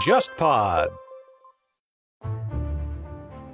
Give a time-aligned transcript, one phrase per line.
[0.00, 0.88] JustPod。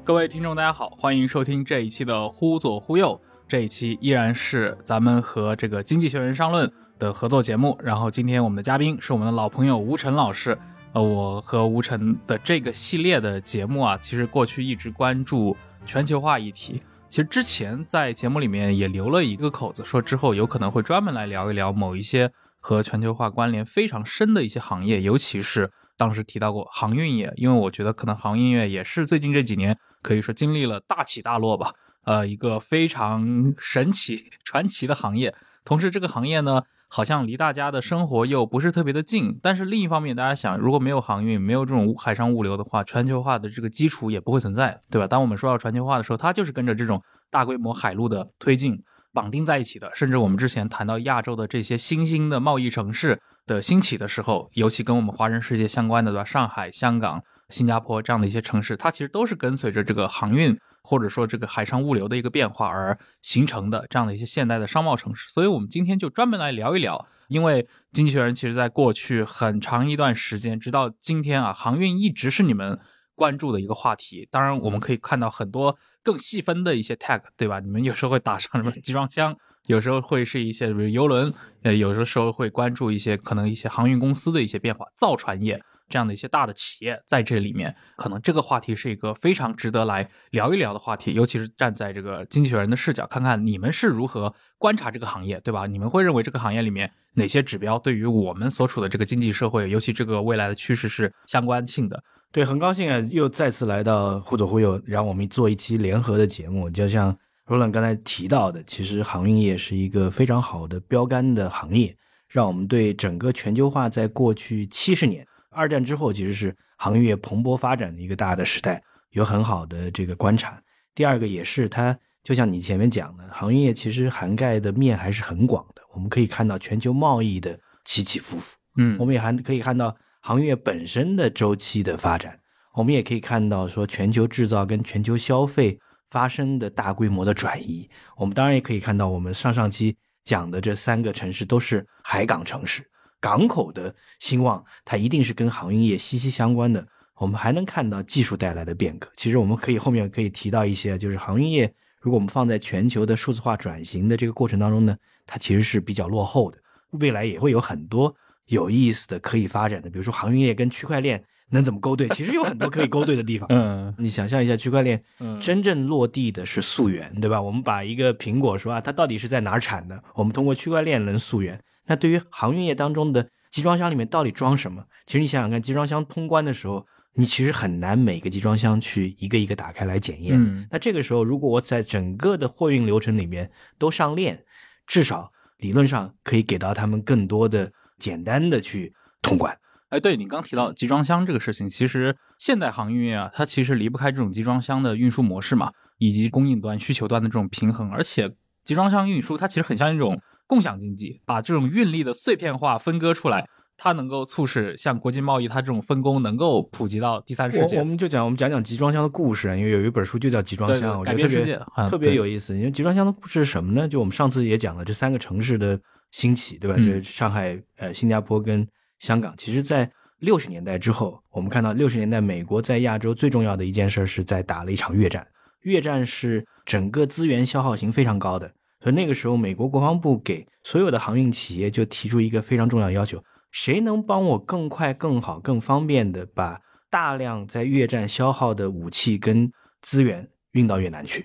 [0.05, 3.21] 各位听众，大家好，欢迎收听这一期的《忽左忽右》。
[3.49, 7.77] 这一期依然是咱们和这个《经济学人》商论的合作节目。
[7.83, 10.57] 然后今天我们的嘉宾是我们的老朋友吴晨老师。
[10.93, 16.81] 呃，我和吴晨的这个系列的节目啊，其实过去一直关注全球化议题。
[17.09, 22.31] 其实之前在节目里面也留了一个口子，说之后有可能会专门来聊一聊某一些
[22.61, 29.79] 和全球化关联非常深的一些行业，尤其是当时提到过航运业，因为我觉得可能航运业也是最近这几年。
[30.03, 31.73] 可以说经历了大起大落吧，
[32.05, 35.35] 呃，一个非常神奇、传奇的行业。
[35.65, 39.39] 同时，这个行业呢，好像离大家的生活又不是特别的近。
[39.43, 45.07] 但是另一方面，大家想，如果没有航运，没有这种海上物流的话，全球化的这个基础也不会存在，对吧？
[45.07, 48.79] 当我们说到全球化的时候，它就是跟着这种大规模海路的推进
[49.13, 49.91] 绑定在一起的。
[49.95, 56.25] 甚至我们之前谈到亚洲的这些新兴的贸易城市的兴起的时候，尤其跟我们华人世界相关的，对吧？
[56.25, 57.23] 上海、香港。
[57.51, 65.29] 新加坡这样的一些城市，它其实都是跟随着这个航运或者说这个海上物流的一个变化而形成的这样的一些现代的商贸城市。
[65.31, 72.79] 所以，我们今天就专门来聊一聊，因为经济学人其实在过去很长一段时间，直到今天啊，航运一直是你们
[73.15, 74.29] 关注的一个话题。
[74.31, 77.59] 当然，我们可以看到很多更细分的一些 tag，对吧？
[77.59, 85.61] 你们有时候会打上什么集装箱，有时候会是一些比如游轮，呃，有的时候会关注一些可能一些航运公司的一些变化，造船业。
[85.89, 95.67] 这样的一些大的企业在这里面，可能这个话题是一个非常值得来聊一聊的话题，尤其是站在这个经济学人的视角，看看你们是如何观察这个行业，对吧？
[95.67, 102.03] 你们会认为这个行业里面哪些指标对于我们所处的这个经济社会，尤其这个未来的趋势是相关性的？
[102.33, 106.69] 对，很高兴啊，又再次来到忽左忽右，让我们做一期联合的节目。
[106.69, 111.97] 就像 Roland 刚才提到的，其实航运业是一个非常好的标杆的行业，
[112.29, 115.27] 让我们对整个全球化在过去七十年。
[115.57, 120.63] 二战之后，其实是航运业蓬勃发展的一个大的时代，有很好的这个观察。
[120.95, 125.81] 第二个也是它，就像你前面讲的，航运业其实涵盖的面还是很广的。
[125.95, 132.39] 我们可以看到全球贸易的起起伏伏，嗯，我们也还可以看到航运业本身的周期的发展。
[132.75, 135.79] 我们也可以看到说全球制造跟全球消费
[136.11, 137.89] 发生的大规模的转移。
[138.17, 142.83] 我们当然也可以看到，我们上上期讲的这三个城市都是海港城市。
[143.21, 146.87] 港口的兴旺，它一定是跟航运业息息相关的。
[147.19, 149.09] 我们还能看到技术带来的变革。
[149.17, 154.95] 其实我们可以后面可以提到一些，就是航运业，如果我们放在全球的数字化转型的这个过程当中呢，
[155.27, 156.59] 它其实是比较落后的。
[156.91, 158.15] 未来也会有很多
[158.47, 162.07] 有意思的可以发展的，比如说航运业跟区块链能怎么勾兑？
[162.11, 163.47] 其实有很多可以勾兑的地方。
[163.51, 165.03] 嗯，你想象一下，区块链
[165.41, 167.41] 真正落地的是溯源，对吧？
[167.41, 170.05] 我们把一个苹果说啊，它到底是在哪儿产的？
[170.15, 171.59] 我们通过区块链能溯源。
[171.87, 174.85] 那对于航运业当中的集装箱里面到底装什么？
[175.07, 180.69] 其实你想想看，集装箱通关的时候，你其实很难每个集装箱去一个一个打开来检验。
[180.71, 184.45] 那这个时候，如果我在整个的货运流程里面都上链，
[184.87, 188.93] 至少理论上可以给到他们更多的简单的去
[189.23, 189.57] 通关。
[189.91, 197.89] 哎，对你刚提到集装箱这个事情，其实现代航运业啊，它其实离不开这种集装箱的运输模式嘛，以及供应端需求端的这种平衡。
[197.91, 198.29] 而且
[198.65, 200.21] 集装箱运输它其实很像一种。
[200.47, 207.79] 共享经济把这种运力的碎片化分割出来，它能够促使像国际贸易，它这种分工能够普及到第三世界。
[207.79, 212.57] 我们就讲，我们讲讲集装箱的故事，因为有一本书就叫《集装箱》，我觉得特别特别有意思。
[212.57, 213.89] 因为集装箱的故事是什么呢？
[213.89, 215.79] 就我们上次也讲了这三个城市的
[216.13, 216.77] 兴起，对吧？
[216.77, 218.67] 就是上海、呃、新加坡跟
[218.99, 219.35] 香港。
[219.37, 219.91] 其实，在
[220.21, 225.27] 六十年代之后，我们看到六十年代美国在亚洲最重要的一件事是在打了一场越战。
[225.63, 228.51] 越战是整个资源消耗型非常高的。
[228.81, 236.61] 所以那个时候，美国国防部给所有的航运企业就提出一个非常重要的要求：谁能帮我更快、更好、更方便的把
[236.91, 239.51] 大量在越战消耗的武器跟
[239.81, 241.25] 资源运到越南去？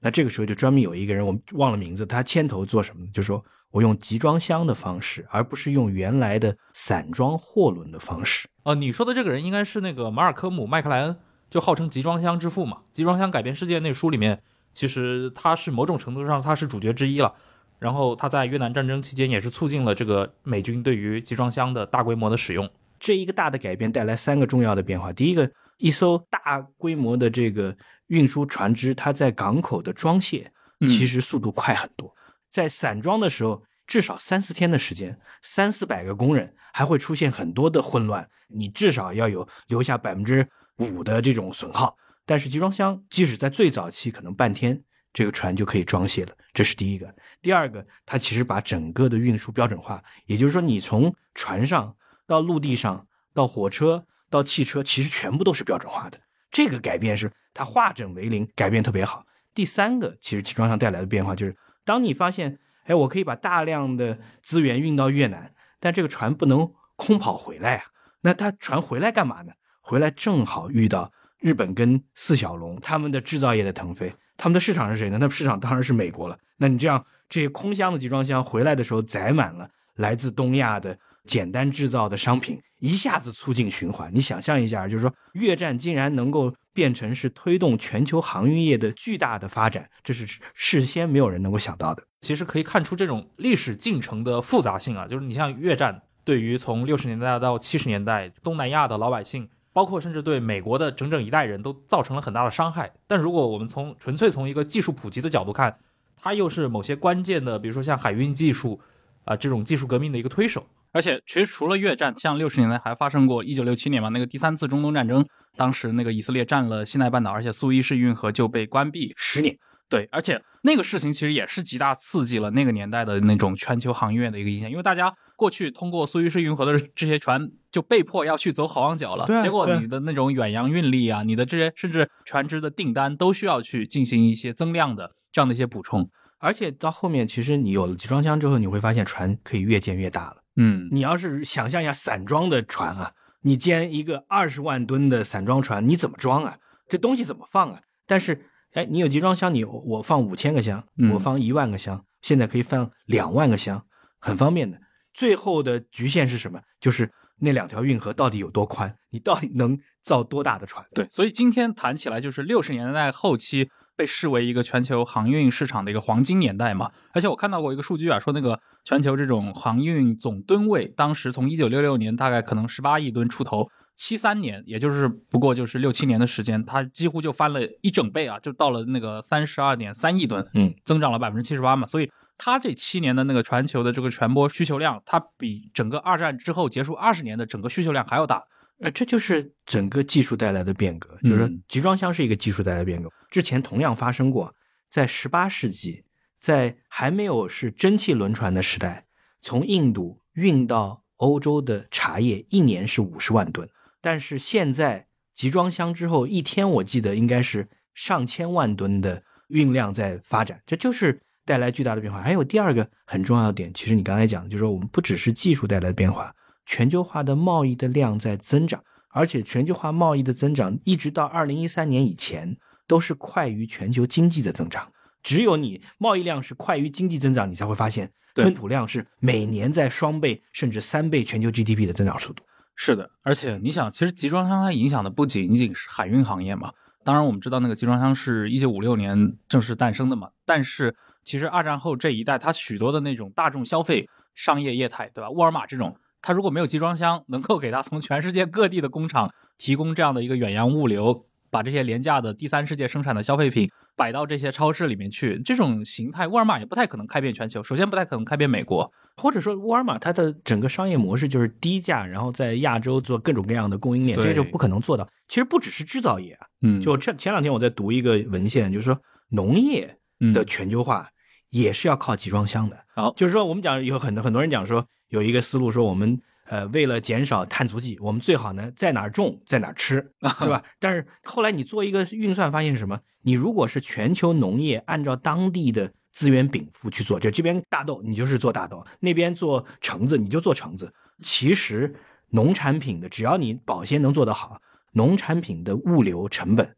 [0.00, 3.06] 那这个时候就专门有一个人，我们忘了名字，他牵头做什么？
[3.12, 8.48] 就说我用集装箱的方式，而不是用原来的散装货轮的方式。
[8.62, 11.16] 哦，你说的这个人应该是那个马尔科姆·麦克莱恩，
[11.50, 14.42] 就号称集装箱之父嘛，《集装箱改变世界》那书里面。
[14.74, 17.34] 其实他是某种程度上他是主角之一了，
[17.78, 22.68] 然后他在越南战争期间也是促进了这个美军对于集装箱的大规模的使用。
[22.98, 27.76] 这一个大的改变带来三个重要的变化：第一个，一艘大规模的这个
[28.06, 32.14] 运输船只，它在港口的装卸其实速度快很多。
[32.48, 40.46] 在散装的时候，至少三四天的时间，三四百个工人还会出现很多的混乱，你至少要有留下百分之
[40.76, 41.96] 五的这种损耗。
[42.24, 44.82] 但是集装箱，即使在最早期可能半天，
[45.12, 46.32] 这个船就可以装卸了。
[46.52, 47.14] 这是第一个。
[47.40, 51.96] 第二个，它其实把整个的运输标准化，也就是说，你从船上
[52.26, 56.20] 到陆地上到火车到汽车，其实全部都是标准化的。
[56.50, 59.26] 这个改变是它化整为零，改变特别好。
[59.54, 67.84] 第三个，其实集装箱带来的变化就是，当你发现，哎，我可以把大量的资源运到越南，但这个船不能空跑回来啊。
[68.20, 69.52] 那它船回来干嘛呢？
[69.80, 75.18] 回来正好遇到日本跟四小龙他们的制造业的腾飞，他们的市场是谁呢？
[75.20, 76.38] 那市场当然是美国了。
[76.56, 84.10] 那你这样这些空箱的集装箱回来的时候载满了来自东亚的简单制造的商品，一下子促进循环。
[84.14, 90.24] 你想象一下，就是说越战竟然能够变成是推动全球航运业的巨大的发展，这是
[90.54, 92.02] 事先没有人能够想到的。
[92.20, 96.02] 其实可以看出这种历史进程的复杂性啊，就是你像越战。
[96.24, 102.92] 对于从六十年代到七十年代，东南亚的老百姓，包括甚至对美国的整整一代人都造成了很大的伤害。
[103.06, 105.76] 但如果我们从纯粹从一个技术普及的角度看，
[106.16, 108.80] 它又是某些关键的，比如说像海运技术
[109.24, 110.66] 啊这种技术革命的一个推手。
[110.94, 115.26] 而且，其实除了越战，像六十年代还发生过一九六七年嘛那个第三次中东战争，
[115.56, 119.56] 当时那个以色列占了西奈半岛，而且苏伊士运河就被关闭十年。
[119.88, 125.10] 对，而且那个事情其实也是极大刺激了那个年代的那种全球航运的一个影响，因为大家
[125.42, 136.08] 过去通过苏伊士运河的这些船就被迫要去走好望角了，结果你的那种远洋运力啊，你的这些甚至船只的订单都需要去进行一些增量的这样的一些补充，
[136.38, 140.36] 而且到后面其实你有了集装箱之后，你会发现船可以越建越大了。
[140.54, 146.58] 嗯，你要是想象一下散装的船啊，你建一个二十万吨的散装船，你怎么装啊？
[146.88, 147.80] 这东西怎么放啊？
[148.06, 148.46] 但是。
[148.74, 153.84] 哎，你有集装箱，你我放五千个箱，我放一万个箱，现在可以放两万个箱，
[154.18, 154.78] 很方便的。
[155.12, 156.60] 最后的局限是什么？
[156.80, 157.10] 就是
[157.40, 160.84] 那两条运河到底有多宽，你到底能造多大的船？
[160.94, 166.90] 对，所以今天谈起来，就是六十年代后期被视为一个全球航运市场的一个黄金年代嘛。
[167.12, 173.68] 而且我看到过一个数据啊，说那个全球这种航运总吨位，当时从一九六六年大概可能十八亿吨出头。
[173.94, 181.86] 七三年，也就是不过就是六七年的时间，它几乎就翻了一整倍啊，就到了那个三十二点三亿吨，嗯，增长了百分之七十八嘛。
[181.86, 188.44] 所以它这七年的那个传球的这个传播需求量，它比整个二战之后结束二十年的整个需求量还要大。
[188.80, 193.08] 呃，这就是整个技术带来的变革，就是集装箱是一个技术带来的变革。
[193.30, 194.52] 之前同样发生过，
[194.88, 196.04] 在十八世纪，
[196.40, 199.06] 在还没有是蒸汽轮船的时代，
[199.40, 203.68] 从印度运到欧洲的茶叶一年是五十万吨。
[204.00, 212.20] 但是现在集装箱之后一天，我记得应该是上千万吨的运量在发展，这就是带来巨大的变化。
[212.20, 216.34] 还有第二个很重要的点，其实你刚才讲的，就是说我们不只是技术带来的变化，
[216.66, 222.56] 全球化的贸易的量在增长，而且全球化贸易的增长一直到二零一三年以前
[222.86, 224.90] 都是快于全球经济的增长。
[225.22, 232.42] 只有你贸易量是快于经济增长，你才会发现吞吐量是每年在双倍甚至三倍全球 GDP 的增长速度。
[232.74, 236.72] 是的，而且你想，其实集装箱它影响的不仅仅是海运行业嘛。
[237.04, 240.30] 当然，我们知道那个集装箱是一九五六年正式诞生的嘛。
[240.46, 245.30] 但是，其实二战后这一代，它许多的那种大众消费商业业态，对吧？
[245.30, 251.26] 沃尔玛这种，它如果没有集装箱，能够给它从全世界各地的工厂提供这样的一个远洋物流。
[251.50, 257.62] 把这些廉价的第三世界生产的消费品摆到这些超市里面去，这种形态，沃尔玛也不太可能开遍全球。
[257.62, 265.06] 首先，不太可能开遍美国，或者说，沃尔玛它的整个商业模式就是低价，然后在亚洲做各种各样的供应链，这就不可能做到。
[265.28, 268.98] 其实不只是制造业啊，嗯，就前前两天我在读一个文献，就是说
[269.28, 269.94] 农业
[270.34, 271.08] 的全球化
[271.50, 272.84] 也是要靠集装箱的。
[272.94, 276.20] 好，就是说我们讲有很多很多人讲说有一个思路说我们。
[276.46, 280.62] 呃，为了减少碳足迹，我们最好呢在哪儿种在哪儿吃， 对吧？
[280.80, 283.00] 但是后来你做一个运算，发现什么？
[283.22, 290.92] 你如果是全球农业按照当地的资源禀赋去做，就这边大豆你就是做大豆，那边做橙子你就做橙子。
[291.22, 291.94] 其实
[292.30, 294.60] 农产品的只要你保鲜能做得好，
[294.92, 296.76] 农产品的物流成本，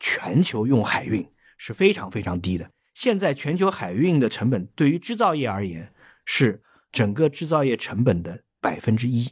[0.00, 1.24] 全球用海运
[1.58, 2.68] 是非常非常低的。
[2.94, 5.92] 现在全球海运的成本对于制造业而言
[6.24, 8.42] 是整个制造业成本的。
[8.62, 9.28] 百分之一，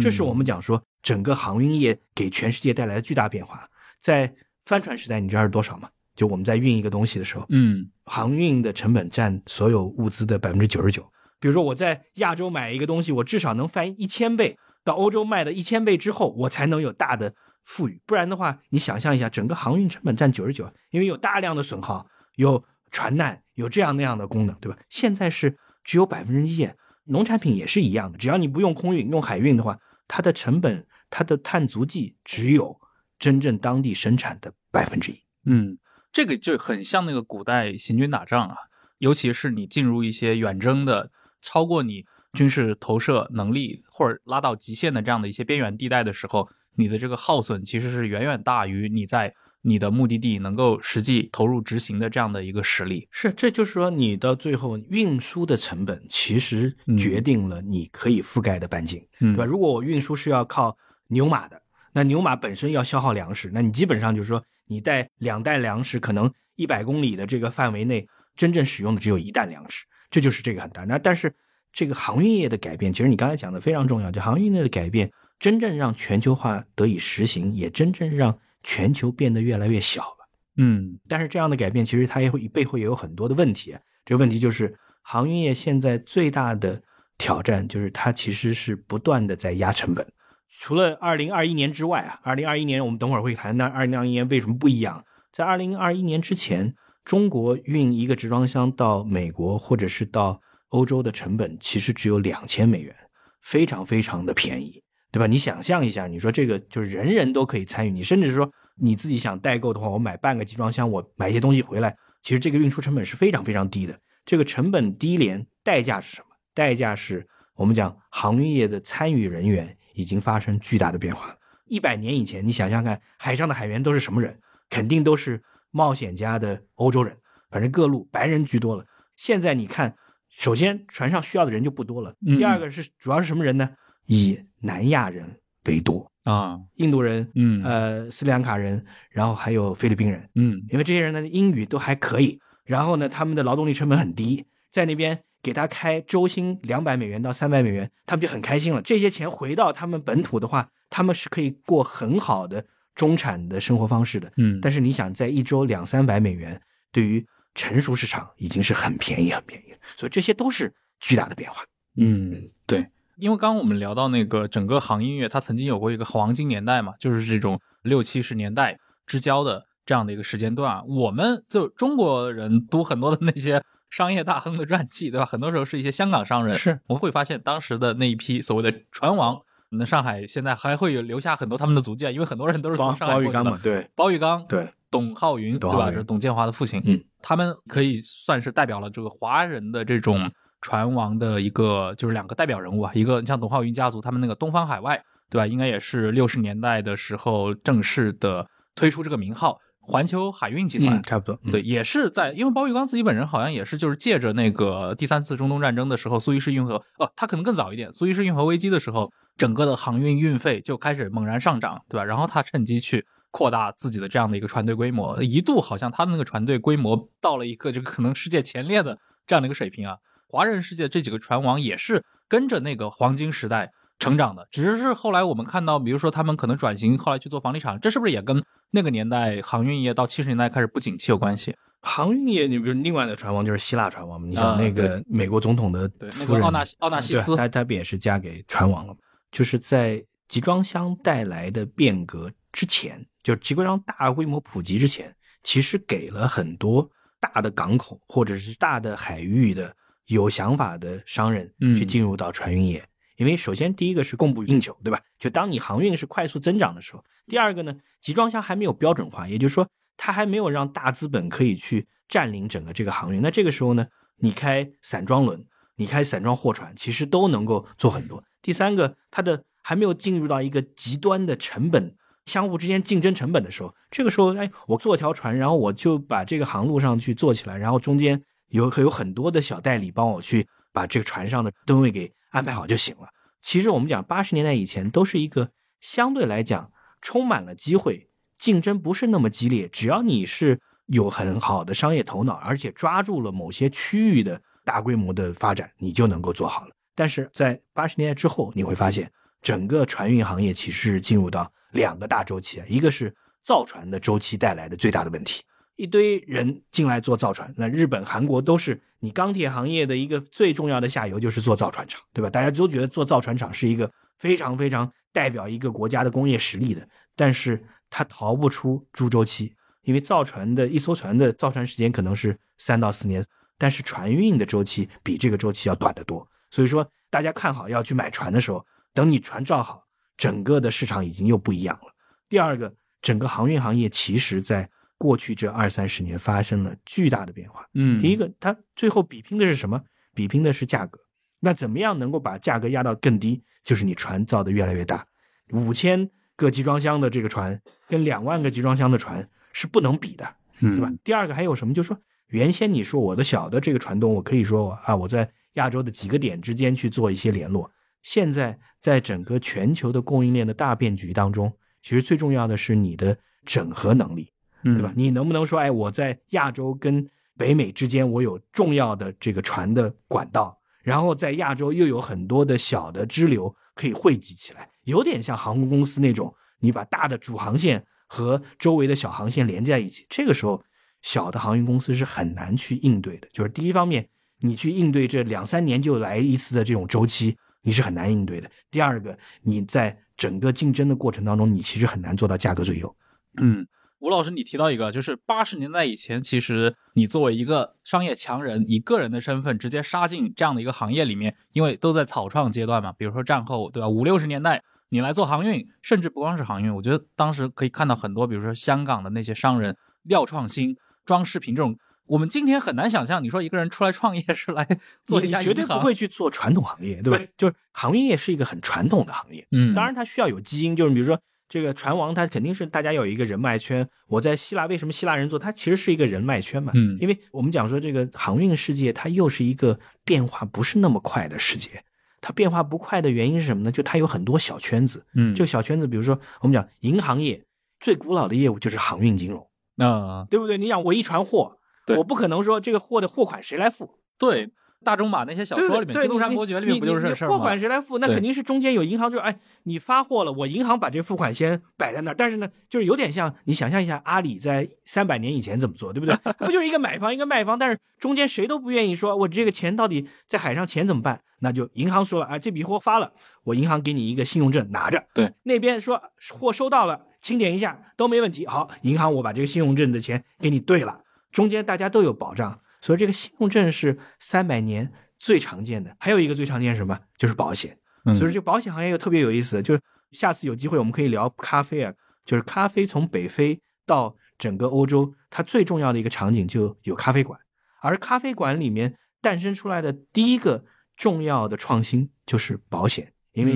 [0.00, 3.68] 这是我们讲说整个航运业给全世界带来的巨大变化。
[3.98, 5.90] 在帆船时代，你知道是多少吗？
[6.14, 11.02] 就我们在运一个东西的时候，嗯，航运的成本占所有物资的百分之九十九。
[11.40, 17.34] 比如说我在亚洲买一个东西，我至少能翻一千倍，到欧洲卖的一千倍之后，我才能有大的
[17.64, 18.00] 富裕。
[18.06, 22.62] 不然的话，你想象一下，整个航运成本占九十九，因为有大量的损耗，有
[22.98, 24.76] 船难，有这样那样的功能，对吧？
[24.88, 26.68] 现在是只有百分之一。
[27.04, 29.78] 农产品也是一样的，只要你不用空运，用海运的话，
[30.08, 32.76] 它的成本、它的碳足迹只有
[33.20, 35.20] 真正当地生产的百分之一。
[35.44, 35.78] 嗯，
[36.12, 38.56] 这个就很像那个古代行军打仗啊，
[38.98, 53.06] 尤其是你进入一些远征的，超过你军事投射能力或者拉到极限的这样的一些边缘地带的时候，你的这个耗损其实是远远大于你在你的目的地能够实际投入执行的这样的一个实力。
[53.10, 59.44] 是，这就是说你到最后运输的成本其实决定了你可以覆盖的半径，对吧？
[59.44, 60.76] 如果我运输是要靠
[61.08, 61.60] 牛马的，
[61.92, 64.42] 那牛马本身要消耗粮食，那你基本上就是说。
[64.70, 70.84] 你带两袋粮食，可能一百公里的这个范围内，真正使用的只有一袋粮食，这就是这个很大。
[70.84, 71.34] 那但是
[71.72, 80.28] 这个航运业的改变，其实你刚才讲的非常重要，就航运业的改变，真正让全球化得以实行，也真正让全球变得越来越小了。
[80.56, 83.76] 嗯，但是这样的改变，其实它也会背后也有很多的问题。
[84.04, 86.82] 这个问题就是，航运业现在最大的
[87.16, 90.06] 挑战就是它其实是不断的在压成本。
[90.50, 93.56] 除了二零二一年之外啊，二零二一年我们等会儿会谈。
[93.56, 95.04] 那二零二一年为什么不一样？
[95.30, 96.74] 在二零二一年之前，
[97.04, 102.96] 中国运一个集装箱到美国或者是到欧洲的成本其实只有两千美元，
[103.42, 105.26] 非常非常的便宜，对吧？
[105.26, 113.98] 你想象一下，你说这个就是人人都可以参与，你甚至说你自己想代购的话，我买半个集装箱，我买一些东西回来，其实这个运输成本是非常非常低的。
[114.24, 116.28] 这个成本低廉，代价是什么？
[116.54, 119.74] 代价是我们讲航运业的参与人员。
[119.94, 121.36] 已经发生巨大的变化。
[121.66, 124.38] 一百年以前，你想想看，海上的海员都是什么人？
[124.70, 127.16] 肯定都是冒险家的欧洲人，
[127.50, 128.84] 反正各路白人居多了。
[129.16, 129.92] 现在你看，
[130.30, 132.14] 首先船上需要的人就不多了。
[132.24, 133.68] 第二个是主要是什么人呢？
[134.06, 135.24] 以南亚人
[135.66, 145.20] 为多啊，印度人，嗯，呃，斯里兰卡人，然后还有菲律宾人，嗯，因为这些人呢英语都还可以，然后呢他们的劳动力成本很低，在那边。
[145.40, 148.82] 给他开周薪两百美元到三百美元，他们就很开心了。
[148.82, 152.62] 这些钱回到他们本土的话，他们是可以过很好的
[152.96, 154.30] 中产的生活方式的。
[154.36, 156.60] 嗯，但是你想，在一周两三百美元，
[156.90, 157.24] 对于
[157.54, 159.78] 成熟市场已经是很便宜、很便宜了。
[159.96, 161.64] 所以这些都是巨大的变化。
[161.96, 162.84] 嗯，对，
[163.18, 170.82] 因为刚刚我们聊到那个整个行音乐，它曾经有过一个黄金年代嘛，就是这种六七十年代之交的这样的一个时间段。
[170.86, 173.62] 我们就中国人读很多的那些。
[173.90, 175.24] 商业大亨的传记，对吧？
[175.24, 176.54] 很多时候是一些香港商人。
[176.54, 183.32] 是，我们会发现当时的那一批所谓的船王，那上海现在还会有留下很多他们的足迹啊，因为很多人都是从上海过去的。
[183.32, 185.90] 包玉刚嘛，对，包玉刚，对，董浩云，对吧？
[185.90, 186.82] 这是董建华的父亲。
[186.84, 192.92] 嗯，他们可以算是代表了这个华人的这种船王的一个，就是两个代表人物啊。
[192.94, 195.46] 一个你像董浩云家族，他们那个东方海外，对吧？
[195.46, 199.58] 应该也是六十年代的时候正式的推出这个名号。
[199.80, 212.04] 环球海运集团差不多，对，也是在，因为包玉刚自己本人好像也是，就是借着那个第三次中东战争的时候，苏伊士运河，哦，他可能更早一点，苏伊士运河危机的时候，整个的航运运费就开始猛然上涨，对吧？
[212.04, 219.96] 然后他趁机去扩大自己的这样的一个船队规模，一度好像他的那个船队规模到了一个这个可能世界前列的这样的一个水平啊。
[220.28, 223.72] 华人世界这几个船王也是跟着那个黄金时代。
[224.00, 231.52] 成长的，只是后来我们看到，比如说他们可能转型，后来去做房地产，这是不是也跟那个年代航运业到七十年代开始不景气有关系？
[231.80, 239.00] 航运业，你比如另外的船王就是希腊船王嘛，你想那个美国总统的夫人奥纳奥纳西斯，他他不也是嫁给船王了吗？
[239.32, 249.74] 就是在集装箱带来的变革之前，就是集装箱大规模普及之前，其实给了很多大的港口或者是大的海域的
[250.08, 252.84] 有想法的商人去进入到船运业。
[253.16, 255.00] 因为首先第一个是供不应求，对吧？
[255.18, 263.20] 就当你航运是快速增长的时候，第二个呢，集装箱还没有标准化，也就是说它还没有让大资本可以去占领整个这个航运。
[263.20, 263.86] 那这个时候呢，
[264.18, 268.22] 你开散装轮，你开散装货船，其实都能够做很多。
[268.40, 282.12] 第三个，它的还没有进入到一个极端的成本相互之间竞争成本的时候，这个时候，哎，我做条船，然后我就把这个航路上去做起来，然后中间有有很多的小代理帮我去把这个船上的吨位给。
[282.30, 283.08] 安排好就行了。
[283.40, 285.50] 其实我们讲八十年代以前都是一个
[285.80, 289.66] 相对来讲充满了机会，竞争不是那么激烈。
[289.66, 296.72] 只要你是有很好的商业头脑，而且抓住了某些区域的大规模的发展，你就能够做好了。
[296.94, 305.42] 但是在八十年代之后，你会发现整个船运行业其实是进入到两个大周期，一个是造船的周期带来的最大的问题。
[305.78, 312.28] 一堆人进来做造船，那日本、韩国都是你钢铁行业的一个最重要的下游，就是做造船厂，对吧？
[312.28, 323.24] 大家都觉得做造船厂是一个非常非常代表一个国家的工业实力的，但是它逃不出猪周期，因为造船的一艘船的造船时间可能是三到四年，
[323.56, 326.28] 但是船运的周期比这个周期要短得多。
[326.50, 329.84] 所以说，大家看好要去买船的时候，等你船造好，
[330.16, 331.94] 整个的市场已经又不一样了。
[332.28, 334.68] 第二个，整个航运行业其实在
[334.98, 337.66] 过去这二三十年发生了巨大的变化。
[337.72, 339.82] 嗯，第一个，它最后比拼的是什么？
[340.14, 340.98] 比拼的是价格。
[341.40, 343.42] 那怎么样能够把价格压到更低？
[343.64, 345.06] 就是你船造的越来越大，
[345.52, 350.90] 五千个集装箱的这个船跟两万个集装箱的船是不能比的，对吧？
[351.04, 351.74] 第二个还有什么？
[351.74, 357.70] 就是说，原先你说我的小的这个船东，我可以说啊，我在亚洲的几个点之间去做一些联络。
[358.00, 361.52] 现在在整个全球的供应链的大变局当中，
[361.82, 364.32] 其实最重要的是你的整合能力，
[364.74, 364.92] 对吧？
[364.96, 380.06] 你能不能说，哎，我在亚洲跟北美之间，我有重要的这个船的管道，然后在亚洲又有很多的小的支流可以汇集起来，有点像航空公司那种，你把大的主航线和周围的小航线连在一起。
[380.08, 380.62] 这个时候，
[381.02, 383.28] 小的航运公司是很难去应对的。
[383.32, 384.08] 就是第一方面，
[384.40, 387.36] 你去应对这两三年就来一次的这种周期。
[387.62, 388.48] 你是很难应对的。
[388.70, 392.96] 第二个，你在整个竞争的过程当中，你其实很难做到价格最优。
[393.40, 393.66] 嗯，
[394.00, 402.92] 吴老师，你提到一个，就是八十年代以前，其实你作为一个商业强人，以个人的身份直接杀进这样的一个行业里面，因为都在草创阶段嘛。
[402.92, 403.88] 比如说战后，对吧？
[403.88, 411.76] 五六十年代，你来做航运，甚至不光是航运，我觉得当时可以看到很多，比如说香港的那些商人，廖创新、装饰品这种。
[412.06, 414.66] 我们今天很难想象，你说一个人出来创业是来
[415.04, 417.22] 做一家绝对不会去做传统行业，对吧？
[417.36, 423.88] 就是航运业是一个很传统的行业，嗯，当然它需要有基因，就是比如说这个船王，他肯定是大家有一个人脉圈。
[424.06, 425.38] 我在希腊为什么希腊人做？
[425.38, 431.82] 他其实是一个人脉圈嘛，嗯，因为我们讲说这个航运世界它又是一个变化不是那么快的世界，
[432.20, 433.72] 它变化不快的原因是什么呢？
[433.72, 437.42] 就它有很多小圈子，嗯，这个小圈子，比如说我们讲银行业
[437.80, 440.58] 最古老的业务就是航运金融，啊，对不对？
[440.58, 441.56] 你想我一船货。
[441.96, 443.88] 我不可能说这个货的货款谁来付？
[444.18, 444.50] 对，
[444.84, 447.36] 大中马那些小说里面，《基督山伯爵》里面不就是这事儿吗？
[447.36, 447.98] 货款谁来付？
[447.98, 452.14] 那肯定是中间有银行，就是哎，你发货了，我银行把这个付款先摆在那儿。
[452.14, 456.14] 但是呢，就是有点像你想象一下，阿里在三百年以前怎么做，对不对？
[456.38, 461.20] 不就是一个买方，一个卖方，但是中间谁都不愿意说，我这个钱到底在海上钱怎么办？
[461.40, 463.12] 那就银行说了啊，这笔货发了，
[463.44, 465.04] 我银行给你一个信用证拿着。
[465.14, 468.46] 对，那边说货收到了，清点一下都没问题。
[468.46, 471.00] 好，银行我把这个信用证的钱给你兑了。
[471.30, 475.96] 中间大家都有保障，所以这个信用证是三百年最常见的。
[475.98, 476.98] 还有一个最常见是什么？
[477.16, 477.78] 就是保险。
[478.16, 479.62] 所以这个保险行业又特别有意思。
[479.62, 479.80] 就是
[480.12, 481.92] 下次有机会我们可以聊咖啡啊，
[482.24, 487.38] 就是咖啡从北非到整个欧洲，它最重要的一个场景就有咖啡馆。
[487.80, 490.64] 而咖啡馆里面诞生出来的第一个
[490.96, 493.52] 重要的创新就是保险，因为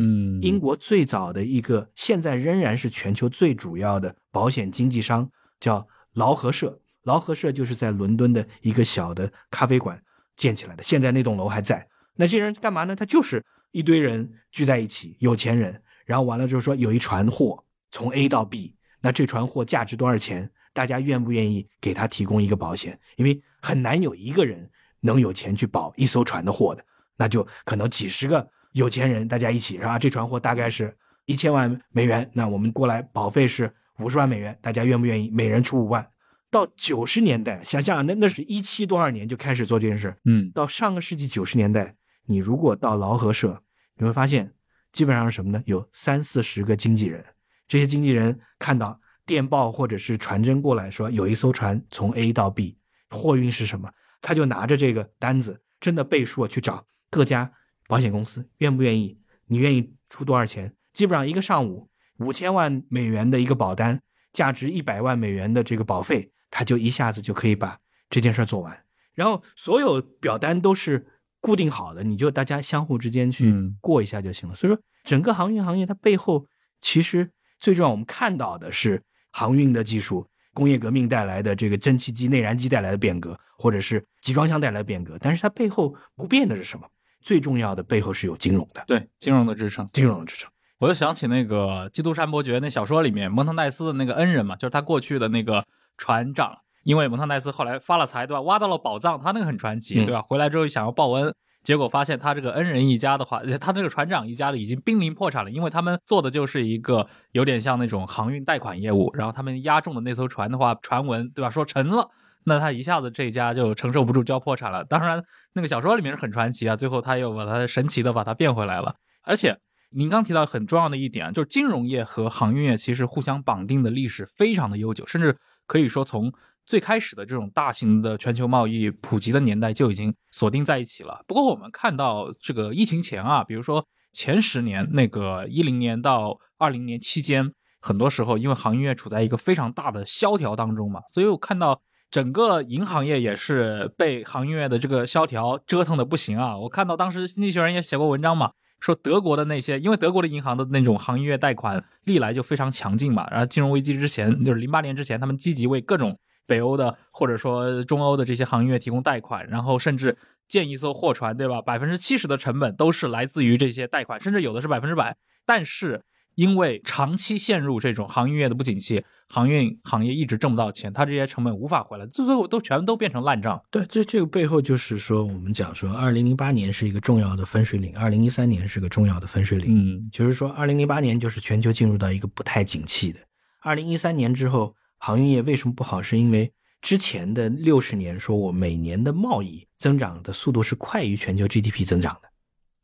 [0.46, 6.82] 英国最早的一个现在仍然是全球最主要的保险经纪商叫劳合社。
[7.04, 10.00] 劳合社就是在伦敦的一个小的咖啡馆
[10.36, 11.86] 建起来的，现在那栋楼还在。
[12.14, 12.94] 那些人干嘛呢？
[12.94, 20.50] 他就是一堆人聚在一起，有钱人，然后完了就是说有一船货从 A 到 B，那这船货价值多少钱？
[20.74, 22.98] 大家愿不愿意给他提供一个保险？
[23.16, 26.82] 因为很难有一个人能有钱去保一艘船的货的，
[27.16, 35.30] 那就可能几十个有钱人大家一起，啊，这船货大概是一千万美元，那我们过来保费是五十万美元，大家愿不愿意？
[35.30, 36.06] 每人出五万。
[36.52, 43.62] 到九十年代，想想那那是一七多少年就开始做这件事，嗯，到上个世纪九十年代，你如果到劳合社，
[43.96, 44.52] 你会发现
[44.92, 45.62] 基本上是什么呢？
[45.64, 47.24] 有三四十个经纪人，
[47.66, 52.76] 这些经纪人看到电报或者是传真过来说有一艘船从 A 到 B，
[53.08, 57.50] 货运是什么，他就拿着这个单子，真的背书去找各家
[57.88, 59.18] 保险公司，愿不愿意？
[59.46, 60.74] 你愿意出多少钱？
[60.92, 61.88] 基本上一个上午
[62.18, 64.02] 五千万美元的一个保单，
[64.34, 66.30] 价值一百万美元的这个保费。
[66.54, 67.78] 他就一下子就可以把
[68.10, 68.78] 这件事做完，
[69.14, 71.06] 然后所有表单都是
[71.40, 74.54] 固定好的，你就大家相互之间去过一下就行了。
[74.54, 76.46] 所以说，整个航运行业它背后
[76.78, 85.16] 其实最重要，我们看到的是航运的技术、工业革命带来的这个蒸汽机、内燃机带来的变革，或者是集装箱带来的变革。
[85.18, 86.86] 但是它背后不变的是什么？
[87.22, 90.50] 最重要的背后是有金融的，对金融的支撑，金融的支撑。
[90.76, 95.64] 我就想起那个《基督山伯爵》那小说里面蒙特奈斯的那个恩人嘛，就是他过去的那个。
[95.96, 98.40] 船长，因为蒙特奈斯后来发了财，对吧？
[98.42, 100.22] 挖到了宝藏，他那个很传奇，对吧？
[100.22, 111.48] 回来之后想要报恩，结果发现他这个恩人一家的话，他这个船长一家的已经濒临破产了，因为他们做的就是一个有点像那种航运贷款业务，然后他们押中的那艘船的话，传闻对吧？
[111.48, 112.09] 说沉了，
[112.44, 114.85] 那他一下子这一家就承受不住，就要破产了。
[114.85, 118.96] 当然，那个小说里面是很传奇啊，最后他又把他神奇的把它变回来了。
[119.22, 119.57] 而且
[119.90, 125.37] 您刚提到很重要的一点，就是金融业和航运业其实互相绑定的历史非常的悠久，甚至。
[125.66, 126.33] 可以说，从
[126.64, 131.25] 最开始的这种大型的全球贸易普及的年代就已经锁定在一起了。
[131.27, 146.57] 不过，我们看到这个疫情前啊，比如说前十年，那个一零年到二零年期间，很多时候因为航运业处在一个非常大的萧条当中嘛，所以我看到整个银行业也是被航运业的这个萧条折腾的不行啊。
[146.57, 160.18] 我看到当时经济学人也写过文章嘛，说德国的那些，因为德国的银行的那种航运业贷款历来就非常强劲嘛，然后金融危机之前就是零八年之前，他们积极为各种北欧的或者说中欧的这些航运业提供贷款，然后甚至。
[160.49, 161.62] 建一艘货船，对吧？
[161.62, 165.16] 百分之七十的成本都是来自于这些贷款，甚至有的是百分之百。
[165.47, 166.03] 但是
[166.35, 169.03] 因为长期陷入这种航运业的不景气，
[169.35, 173.59] 航运行业一直挣不到钱，它这些成本无法回来，最后都全都变成烂账。
[173.71, 179.75] 对，这这个背后就是说，我们讲说，二零零八年是一个重要的分水岭，二零一三年是个重要的分水岭。
[179.75, 183.18] 嗯，就是说，二零零八年就是全球进入到一个不太景气的，
[183.62, 186.03] 二零一三年之后，航运业为什么不好？
[186.03, 186.53] 是因为。
[186.83, 192.29] 之前的六十年，说我每年的贸易增长的速度是快于全球 GDP 增长的。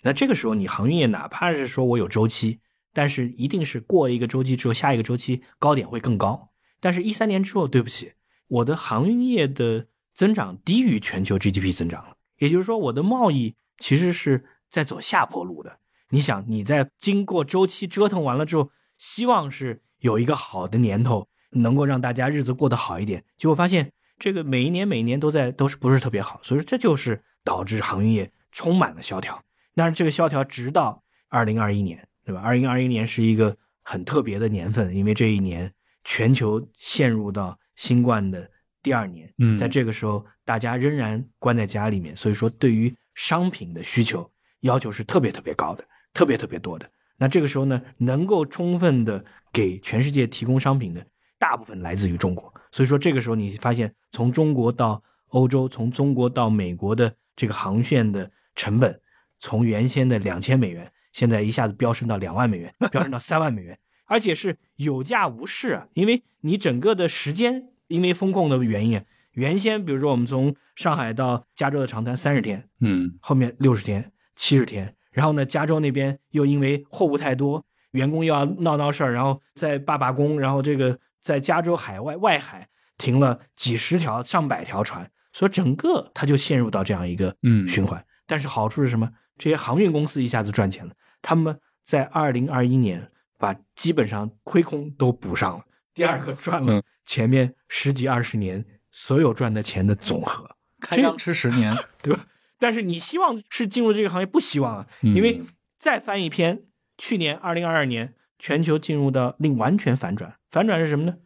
[0.02, 2.60] 那这个时候，你航运业哪怕是说我有周期，
[2.98, 6.50] 但是一定是过一个周期之后，下一个周期高点会更高。
[6.80, 8.14] 但是，一三年之后，对不起，
[8.48, 12.16] 我的航运业的增长低于全球 GDP 增长了。
[12.38, 15.78] 也就是说，我的贸易其实是在走下坡路的。
[16.08, 21.28] 你想，你在经过周期折腾完了之后，希望是有一个好的年头。
[21.52, 29.42] 能够让大家日子过得好一点，结果发现这个每一年每一年都在都是不是特别好，所以说这就是导致航运业充满了萧条。
[29.74, 32.42] 但是这个萧条直到二零二一年，对吧？
[32.42, 35.72] 二零二一年是一个很特别的年份，因为这一年
[36.04, 38.46] 全球陷入到新冠的
[38.82, 39.32] 第二年。
[39.38, 46.86] 嗯，在这个时候大家仍然关在家里面，所以说对于商品的需求要求是特别特别高的，特别特别多的。
[47.16, 51.02] 那这个时候呢，能够充分的给全世界提供商品的。
[51.38, 59.00] 大部分来自于中国，所以说这个时候你发现，从中国到欧洲，从中国到美国的这个航线的成本，
[59.38, 63.76] 从原先的两千美元，现在一下子飙升到两万美元，飙升到三万美元，
[64.06, 65.88] 而且是有价无市啊！
[65.94, 69.02] 因为你整个的时间，因为风控的原因，
[69.32, 80.98] 原先比如说我们从上海到加州的长滩三十天，嗯，后面六十天、七十天，然后呢，加州那边又因为货物太多，员工又要闹闹事儿，然后再罢罢工，然后这个。
[81.20, 88.02] 在加州海外外海停了几十条、上百条船，所以整个它就陷入到这样一个嗯循环。
[88.24, 89.10] 但是好处是什么？
[89.36, 95.64] 这些航运公司一下子赚钱了，他们在二零二一年把基本上亏空都补上了。
[95.94, 100.56] 第二个赚了前面十几二十年所有赚的钱的总和。
[100.80, 102.24] 开张吃十年， 对吧？
[102.58, 105.42] 但是你希望是进入这个行业，不希望啊，因为
[105.78, 106.62] 再翻一篇，
[106.96, 108.14] 去年二零二二年。
[108.40, 111.16] 全球进入到另完全反转，反转是什么呢？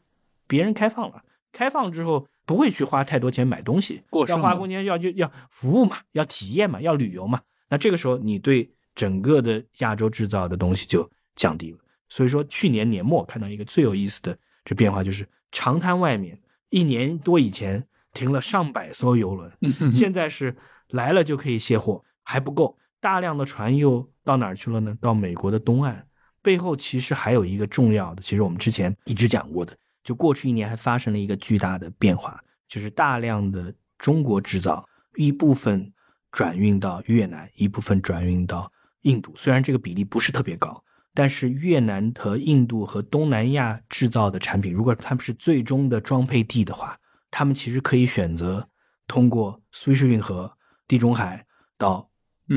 [0.47, 7.43] 别人开放了，开放之后不会去花太多钱买东西，要花空间要就要服务嘛，要体验嘛，要旅游嘛。
[7.69, 11.79] 那这个时候你对整个的亚洲制造的东西就降低了。
[12.09, 16.39] 所以说去年年末看到一个最有意思的这变化，就是长滩外面
[16.71, 19.51] 一年多以前停了上百艘游轮，
[19.93, 20.55] 现在是
[20.89, 24.97] 来了就可以卸货，还不够，大量的船又到哪儿去了呢？
[25.01, 26.07] 到美国的东岸。
[26.43, 35.91] 背后其实还有一个重要的，其实我们之前一直讲过的，就过去一年还发生了一个巨大的变化，就是大量的中国制造一部分
[36.31, 38.71] 转运到越南，一部分转运到
[39.03, 39.33] 印度。
[39.37, 40.83] 虽然这个比例不是特别高，
[41.15, 46.99] 但是越南和印度和东南亚制造的产品，如果他们是最终的装配地的话，
[47.31, 48.69] 他们其实可以选择
[49.07, 50.57] 通过苏伊士运河、
[50.89, 51.47] 地中海
[51.79, 52.11] 到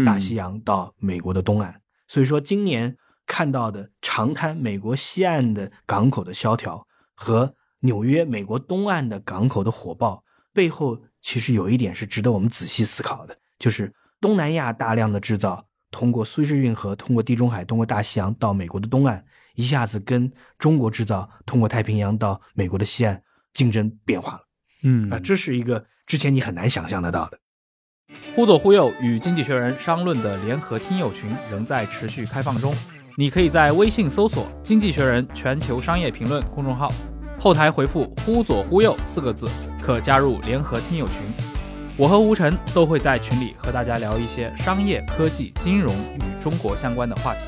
[0.05, 1.81] 大西洋到美国的东岸。
[2.07, 2.97] 所以说今年。
[3.27, 19.23] 看到的长滩美国西岸的港口的萧条和纽约美国东岸的港口的火爆背后，其实有一点是值得我们仔细思考的，就是东南亚大量的制造通过苏伊士运河、通过地中海、通过大西洋到美国的东岸，
[19.55, 20.29] 一下子跟
[20.59, 24.41] 中国制造通过太平洋到美国的西岸竞争变化了。
[24.83, 27.39] 嗯啊，这是一个之前你很难想象得到的。
[28.35, 32.75] 忽左忽右与经济学人商论的联合听友群仍在持续开放中。
[33.17, 36.91] 你可以在微信搜索“经济学人全球商业评论”公众号，
[37.39, 39.47] 后台回复“忽左忽右”四个字，
[39.81, 41.64] 可加入联合听友群。
[41.97, 47.41] 我和吴晨都会在群里和大家聊一些商业、科技、金融与中国相关的话题。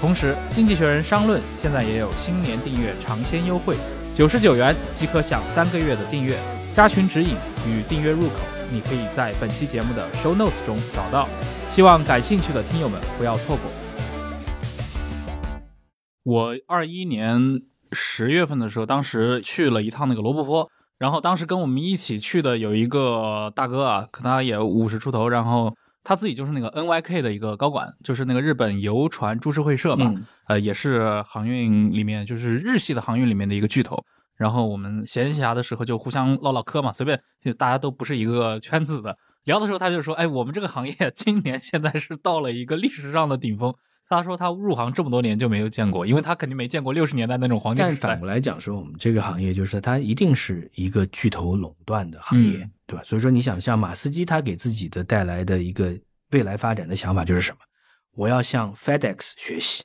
[0.00, 3.76] 同时，经济学人商论现在也有新年订阅尝鲜优惠，
[4.16, 6.36] 九十九元即可享三个月的订阅。
[6.74, 7.36] 加群指引
[7.68, 8.40] 与订阅入口，
[8.72, 11.28] 你可以在本期节目的 show notes 中找到。
[11.70, 13.70] 希望感兴趣的听友们不要错过。
[16.24, 17.62] 我二一年
[17.92, 30.12] 十月份的时候，当时去了一趟那个罗布泊，然后当时跟我们一起去的有一个大哥啊，可能也五十出头，然后他自己就是那个 NYK 的一个高管，就是那个日本游船株式会社嘛，
[30.48, 33.96] 呃，也是航运里面就是日系的航运里面的一个巨头。
[34.36, 43.74] 然后我们闲暇的时候就互相唠唠嗑嘛，随便就大家都不是一个圈子的，聊的时候他就说，哎，我们这个行业 今年现在是到了一个历史上的顶峰。
[44.08, 47.98] 他说他入行这么多年就没有见过，因为他肯定没见过六十年代那种黄金时代。
[48.00, 53.02] 但反过来讲说，我们这个行业就是它一定是一个巨头垄断的行业，对吧？
[53.04, 55.92] 所以说你想像马斯基他给自己的带来的一个
[56.30, 57.58] 未来发展的想法就是什么？
[58.14, 59.84] 我要向 FedEx 学习。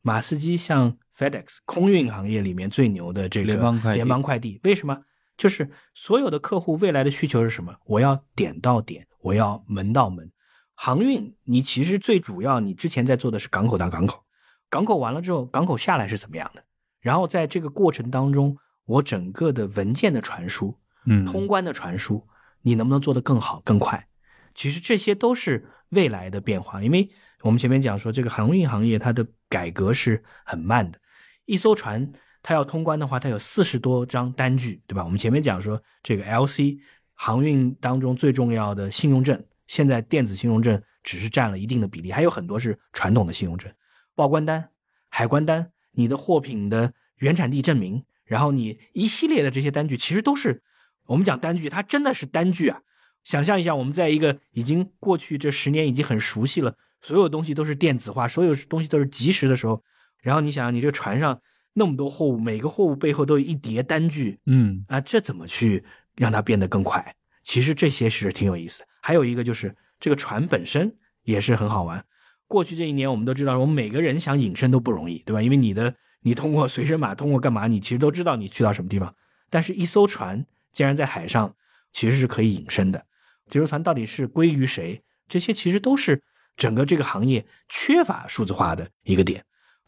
[0.00, 3.46] 马斯基向 FedEx 空运行业里面最牛的这个
[3.94, 4.98] 联邦快递，为什么？
[5.36, 7.74] 就是所有的客户未来的需求是什么？
[7.84, 10.30] 我要点到点，我要门到门。
[10.74, 14.24] 航运，你其实最主要，你之前在做的是港口到港口，
[14.68, 16.64] 港口完了之后，港口下来是怎么样的？
[17.00, 18.56] 然后在这个过程当中，
[18.86, 22.26] 我整个的文件的传输，嗯，通关的传输，
[22.62, 24.08] 你能不能做得更好更快？
[24.54, 27.08] 其实这些都是未来的变化，因为
[27.42, 30.98] 我们前面讲说，这个航运行业它的改革是很慢的，
[31.44, 35.04] 一艘船它要通关的话，它有四十多张单据，对吧？
[35.04, 36.78] 我们前面讲说，这个 LC
[37.14, 39.42] 航运当中最重要的信用证。
[39.72, 43.72] 现在电子信用证只是占了一定的比例，还有很多是传统的信用证、
[44.14, 44.68] 报关单、
[45.08, 50.62] 海关单、你的货品的原产地证明，然后你一系列的这些单据，其实都是
[51.06, 52.82] 我们讲单据，它真的是单据啊！
[53.24, 59.82] 想象一下，我们在一个已经过去这十年已经很熟悉了，所有东西都是电子化，所有东西都是及时的时候，
[60.20, 61.40] 然后你想，你这个船上
[61.72, 65.82] 那么多货物，每个货物背后都有一叠单据，嗯啊，这怎么去
[66.14, 67.16] 让它变得更快？
[67.42, 68.84] 其实这些是挺有意思。
[69.02, 72.02] 还有一个就是这个船本身也是很好玩。
[72.46, 75.42] 过去这一年，我们都知道，我们每个人想隐身都不容易，对吧？
[75.42, 79.14] 因为你的你通过随身码，通过干嘛，你其实都知道你去到什么地方。
[79.50, 81.54] 但是，一艘船竟然在海上
[81.90, 83.04] 其实是可以隐身的。
[83.48, 85.02] 这艘船到底是归于谁？
[85.28, 86.22] 这些其实都是
[86.56, 89.44] 整个这个行业缺乏数字化的一个点。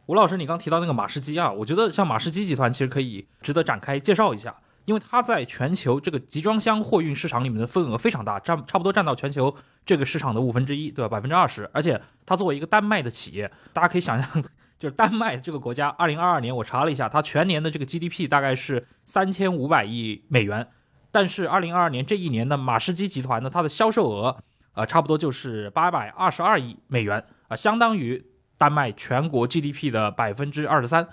[0.07, 4.57] 吴老师，你刚提到那个马士基啊，我觉得像马士基集团其实可以值得展开介绍一下。
[4.85, 9.55] 因为它在全球这个集装箱货运市场里面的份额非常大，占差不多占到全球
[9.87, 11.09] 这个市场的五分之一，对吧？
[11.09, 11.69] 百分之二十。
[11.73, 14.43] 而且它作为一个丹麦的企业，大家可以想象，
[14.79, 20.69] 就是丹麦这个国家，二零二二年我查了一下，它全年的这个 GDP 大概是三千五百亿美元。
[21.11, 24.37] 但是二零二二年这一年的马士基集团呢，它的销售额，
[24.75, 28.23] 呃，差不多就是八百二十二亿美元，啊，相当于
[28.59, 31.09] 丹麦全国 GDP 的百分之二十三。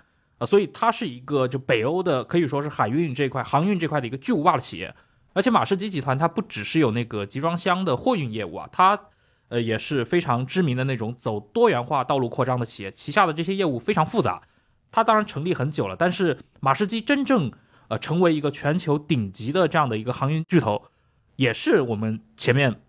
[0.46, 4.94] 所以它是一个就北欧的，可以说是海运这块、航运这块的一个巨无霸的企业。
[5.34, 9.00] 而且马士基集团它不只是有那个集装箱的货运业务啊，它
[9.50, 12.92] 呃也是非常知名的那种走多元化道路扩张的企业。
[12.92, 14.42] 旗下的这些业务非常复杂。
[14.92, 17.50] 它当然成立很久了，但是马士基真正
[17.88, 20.84] 呃成为一个全球顶级的这样的一个航运巨头，
[21.38, 22.82] 也是我们前面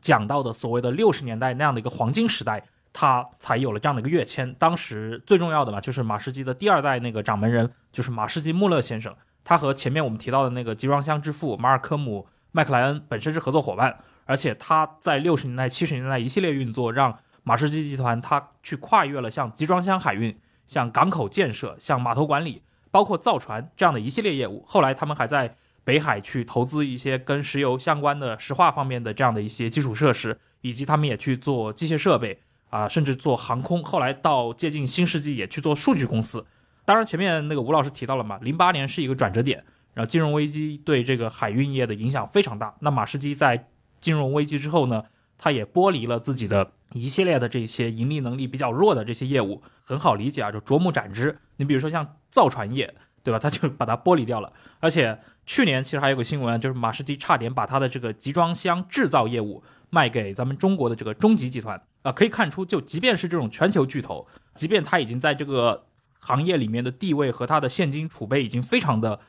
[0.00, 2.64] 讲到的所谓的六十年代那样的一个黄金时代。
[2.92, 4.54] 他才有了这样的一个跃迁。
[4.58, 9.14] 当时最重要的嘛，就是马士基的第二代那个掌门人，就是马士基穆勒先生。
[9.44, 24.62] 他和前面我们提到的那个集装箱之父马尔科姆麦克莱恩本身是合作伙伴，而且他在六十年代、七十年代一系列运作，让马士基集团他去跨越了像集装箱海运、像港口建设、像码头管理，包括造船这样的一系列业务。
[24.66, 32.40] 后来他们还在北海去投资一些跟石油相关的石化方面的这样的一些基础设施，以及他们也去做机械设备。
[32.72, 36.46] 啊，甚至做航空，后来到接近新世纪也去做数据公司。
[36.86, 42.74] 当然，前面那个吴老师提到了嘛，零八年是一个转折点，然后金融危机对这个海运业的影响非常大。
[42.80, 43.68] 那马士基在
[44.00, 45.04] 金融危机之后呢，
[45.36, 51.38] 他也剥离了自己的一系列的这些盈利能力比较弱的这些业务，很好理解啊，就啄木斩枝。
[51.56, 53.38] 你比如说像造船业，对吧？
[53.38, 54.50] 他就把它剥离掉了。
[54.80, 59.62] 而且去年其实还有个新闻，就是马士基差点把他的这个集装箱制造业务
[59.94, 61.80] 卖给咱们中国的这个中集集团。
[62.02, 64.26] 啊，可以看出，就即便是这种全球巨头，
[64.56, 65.84] 即便它已经在这个
[66.18, 69.20] 行业里面的地位和它的现金储备已经非常的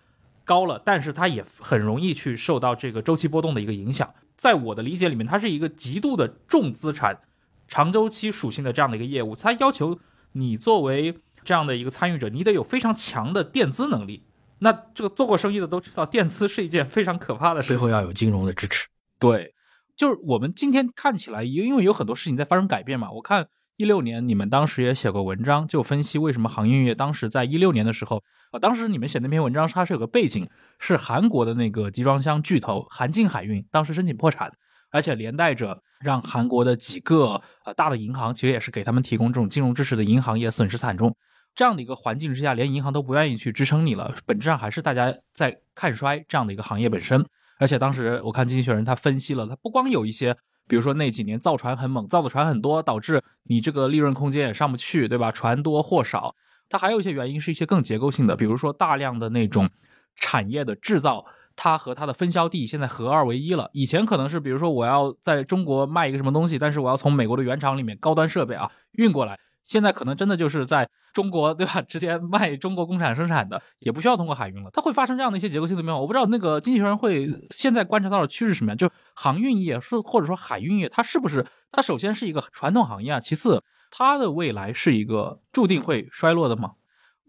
[0.44, 4.12] 高了，但是它也很容易去受到这个周期波动的一个影响。
[4.36, 7.20] 在我的理解里面，它是一个极度的重资产、
[7.68, 10.00] 长周期属性的这样的一个业务，它要求
[10.32, 14.24] 你作为这样的一个参与者，你得有非常强的垫资能力。
[14.58, 18.88] 那这个做过生意的都知道，垫资是一件非常可怕的事情，背后要有金融的支持。
[19.20, 19.54] 对。
[19.96, 23.12] 就是我们今天看起来，因为有很多事情在发生改变嘛。
[23.12, 30.48] 我看一六年你们当时也写过文章，就分析为什么航运业当时在一六年的时候，啊，当时你们写那篇文章，它是有个背景，
[30.80, 34.52] 是韩国的那个集装箱巨头韩进海运当时申请破产，
[34.92, 41.16] 而且连带着让韩国的几个呃大的银行，其实也是给他们提供这种金融支持的银行业损失惨重。
[41.56, 47.24] 这样的一个环境之下，连银行都不愿意去支撑你了，本质上还是大家在看衰这样的一个行业本身。
[47.64, 50.36] 而且当时我看《经济学人》，他分析了，他不光有一些
[50.68, 55.32] 比如说那几年造船很猛，造的船很多，导致你这个利润空间也上不去，对吧？
[55.32, 56.36] 船多货少，
[56.68, 59.70] 它还有一些原因是一些更结构性的，比如说大量的那种
[60.18, 63.70] 产业的制造，它和它的分销地现在合二为一了。
[63.72, 69.40] 以前可能是比如说我要在中国卖一个什么东西，但是我要从美国的原厂里面高端设备啊运过来。
[69.66, 71.82] 现在可能真的就是在中国，对吧？
[71.82, 74.70] 直接卖中国工厂生产的，也不需要通过海运了。
[74.74, 76.02] 它会发生这样的一些结构性的变化。
[76.02, 78.78] 我不知道那个经济学人会现在观察到的趋势是什么样？
[78.78, 83.20] 就航运业是或者说海运业，它是不是它首先是一个传统行业啊？
[83.20, 86.72] 其次，它的未来是一个注定会衰落的吗？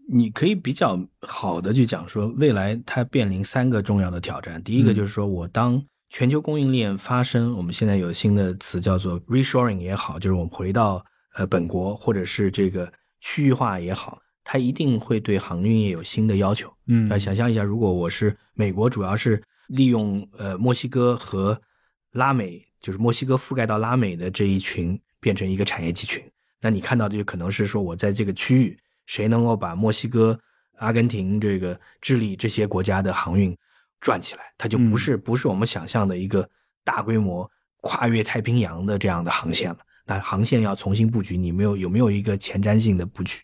[0.09, 4.63] 你可以比较好的去讲说，未来它面临三个重要的挑战。
[4.63, 11.05] 第一个就是说我当全球供应链发生，我们现在有新的词叫做 reshoring 也好，就是我们回到。
[11.35, 16.73] 呃，本国或者是这个区域化也好，它一定会对航运业有新的要求。
[16.87, 21.61] 嗯，来想象一下，如果我是美国，主要是利用呃墨西哥和
[22.11, 26.23] 拉美，就是墨西哥覆盖到拉美的这一群变成一个产业集群，
[26.61, 30.39] 那你看到的就可能是说，我在这个区域，谁能够把墨西哥、
[30.77, 33.53] 阿根廷、这个智利这些国家的航运
[33.99, 36.49] 转起来，它就不是不是我们想象的一个
[36.85, 37.49] 大规模
[37.81, 39.79] 跨越太平洋的这样的航线了。
[40.05, 43.41] 那航线要重新布局，你没有有没有一个前瞻性的布局？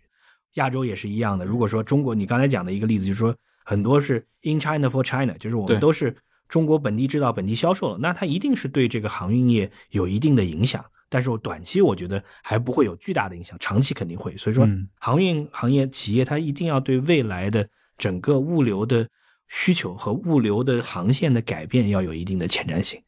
[0.56, 1.44] 亚洲也是一样的。
[1.44, 6.16] 如果说中国，你刚才讲的一个例子，就是说很多是 in China for China，就是我们都是
[6.48, 10.86] 中国本地制造、本地销售了，那它一定是对这个航运业有一定的影响。
[11.10, 14.38] 但是我短期我觉得还不会有巨大的影响，长期肯定会。
[14.38, 14.68] 所以说，
[15.00, 19.08] 航运行业企业它一定要对未来的整个物流的
[19.48, 23.02] 需求和物流的航线的改变要有一定的前瞻性。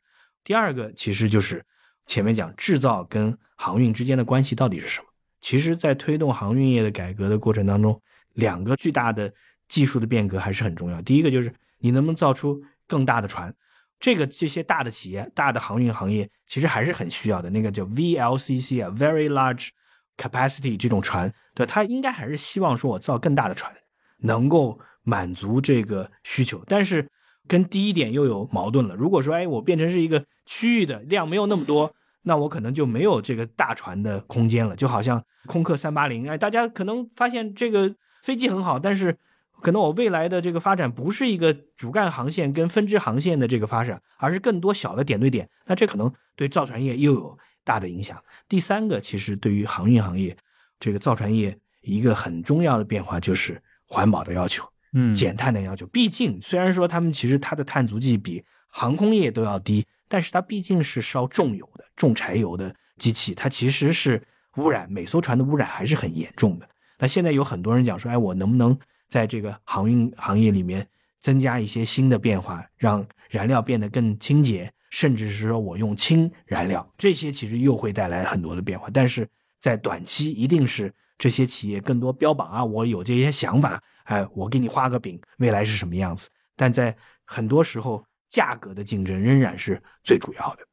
[0.43, 1.63] 第二个其实就是。
[2.05, 5.07] 前面讲制造跟航运之间的关系到底是什么？
[5.39, 8.01] 其实，在推动航运业的改革的过程当中，
[8.33, 9.33] 两个巨大的
[9.67, 11.01] 技术的变革还是很重要。
[11.01, 13.53] 第一个就是你能不能造出更大的船，
[13.99, 17.49] 这个这些大的企业、大的航运行业其实还是很需要的。
[17.49, 19.69] 那个叫 VLCC 啊，Very Large
[20.17, 23.73] Capacity 这种船，对，它应该还是希望说我造更大的船，
[24.19, 26.63] 能够满足这个需求。
[26.67, 27.09] 但是
[27.47, 28.95] 跟第一点又有矛盾了。
[28.95, 34.75] 如果说，哎，我变成是一个区域的量没有那么多，那我可能就没有这个大船的空间了。
[34.75, 39.17] 就好像空客三八零，哎，大家可能发现这个飞机很好，但是
[39.61, 45.49] 可能我未来的这个发展不是一个主干航线跟分支航线的这个发展，而是更多小的点对点。
[45.65, 48.21] 那这可能对造船业又有大的影响。
[48.47, 50.35] 第三个，其实对于航运行业，
[50.79, 54.65] 这个造船业一个很重要的变化就是环保的要求。
[54.95, 64.21] 嗯，减碳的要求，毕竟虽然说他们其实它的碳足迹比航空业都要低，但是它毕竟是烧重油的、重柴油的机器，它其实是
[64.57, 66.69] 污染每艘船的污染还是很严重的。
[66.99, 70.87] 那现在有很多人讲说，哎，我能不能在这个航运行业里面
[71.19, 78.87] 增加一些新的变化，让燃料变得更清洁，甚至是说我用氢燃料，这些其实又会带来很多的变化。
[78.93, 83.81] 但是在短期，一定是这些企业更多标榜啊，我有这些想法。
[84.03, 86.29] 哎，我给你画个饼，未来是什么样子？
[86.55, 86.95] 但在
[87.25, 90.63] 很多时候，价格的竞争仍然是最主要的。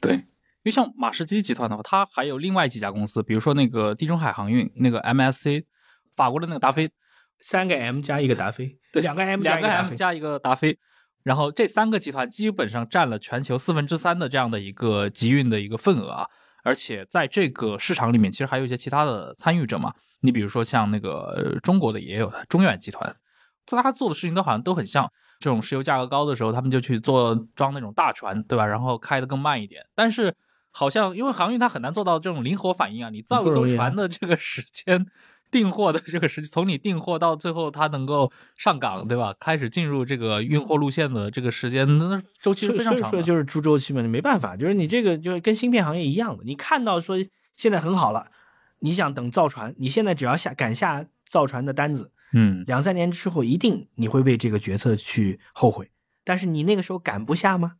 [0.00, 0.22] 对，因
[0.62, 5.64] 为像马士基集团的话，它还有另外几家公司，比如说那个地中海航运，那个 MSC，
[6.14, 6.88] 法国的那个达菲，
[7.40, 10.78] 三个 M 加一个达菲，对，两个 M 两个 M 加一个达菲，
[11.24, 16.26] 然后这三个集团基本上占了全球四分之三的这样的一个集运的一个份额啊，
[16.62, 19.92] 而且在这个市场里面，其实还有一些其他的参与者嘛。
[20.20, 23.16] 你比如说像那个中国的也有中远集团，
[23.66, 25.10] 大家做的事情都好像都很像。
[25.40, 28.64] 这种石油价格高的时候，他们就去做装那种大船，对吧？
[28.64, 29.84] 然后开的更慢一点。
[29.94, 30.32] 但是
[30.70, 35.06] 好像因为航运它很难做到这种灵活反应啊，你造一艘船的这个时间，
[35.50, 39.34] 订货的这个时，从你订货到最后它能够上港，对吧？
[39.40, 43.10] 开始进入这个运货路线的这个时间，那周期是非常长。
[43.10, 47.16] 所以说就是猪周期嘛，你没办法，就是你这个就是跟芯片行业一样的，你看到说
[47.56, 48.30] 现在很好了。
[48.82, 55.90] 你想等造船，你现在只要下敢下造船的单子，嗯，两三年之后一定你会为这个决策去后悔。
[56.24, 57.74] 但是你那个时候敢不下吗？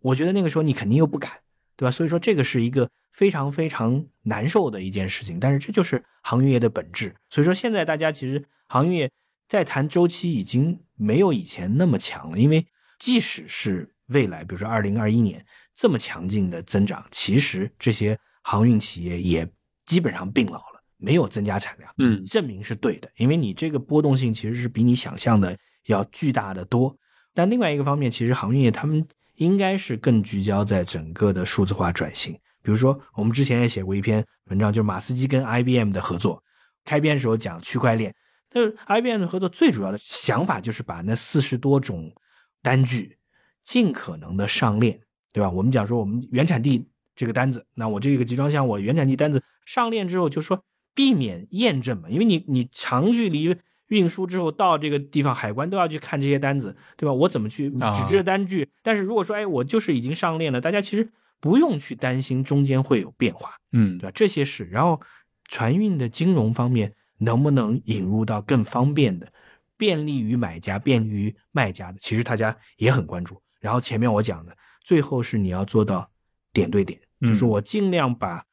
[0.00, 1.32] 我觉得那个时候你肯定又不敢，
[1.76, 1.90] 对吧？
[1.90, 5.40] 所以说这个是一个非常非常难受的一件事情。
[5.40, 7.14] 但是这就是航运业的本质。
[7.28, 9.10] 所以说现在大家其实航运业
[9.48, 12.66] 在谈周期已经没有以前那么强了，因为
[12.98, 19.48] 即使是未来，比如说二零二一年这么强劲的增长，其实这些航运企业也。
[19.84, 20.71] 基本上病老了，
[21.02, 26.96] 没有增加产量，嗯，证明是对的，因为你这个波动性其实是比你想象的要巨大的多。
[27.34, 32.32] 但另外一个方面，其实航运业他们应该是更聚焦在整个的数字化转型。
[32.62, 36.40] 比如说，我们之前也写过一篇文章，就是马斯基跟 IBM 的合作，
[36.84, 38.14] 开篇时候讲区块链，
[38.48, 42.14] 但是 IBM 的合作最主要的想法就是把那四十多种
[42.62, 43.16] 单据
[43.64, 45.00] 尽可能的上链，
[45.32, 45.50] 对吧？
[45.50, 46.86] 我们讲说我们原产地
[47.16, 50.62] 这个单子，那我这个集装箱我原产地单子上链之后，就说
[50.94, 53.56] 避免验证嘛，因为你你长距离
[53.88, 57.12] 运输之后到这个地方，海关都要去看这些单子，对吧？
[57.12, 58.68] 我怎么去纸质单据？
[58.82, 64.12] 但是如果说哎，我就是已经上链了，大家其实不用去担心中间会有变化，嗯，对吧？
[64.14, 65.00] 这些事，然后
[65.48, 69.30] 船运的金融方面能不能引入到更方便的？
[69.76, 73.42] 便利于买家、便利于卖家的，其实大家也很关注。
[73.60, 76.08] 然后前面我讲的，最后是你要做到
[76.52, 78.44] 点对点，就是我尽量把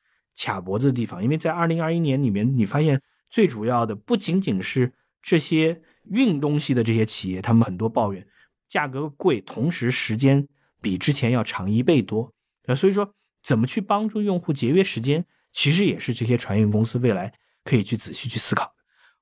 [0.45, 8.25] 卡脖子的地方，因为在二零二一年里面，你发现最主要的不仅仅是这些运东西的这些企业，他们很多抱怨
[8.67, 10.47] 价格贵，同时时间
[10.81, 12.33] 比之前要长一倍多。
[12.65, 17.33] 呃，所以说怎么去帮助用户节约时间，其实也是这些船运公司未来
[17.63, 18.73] 可以去仔细去思考的。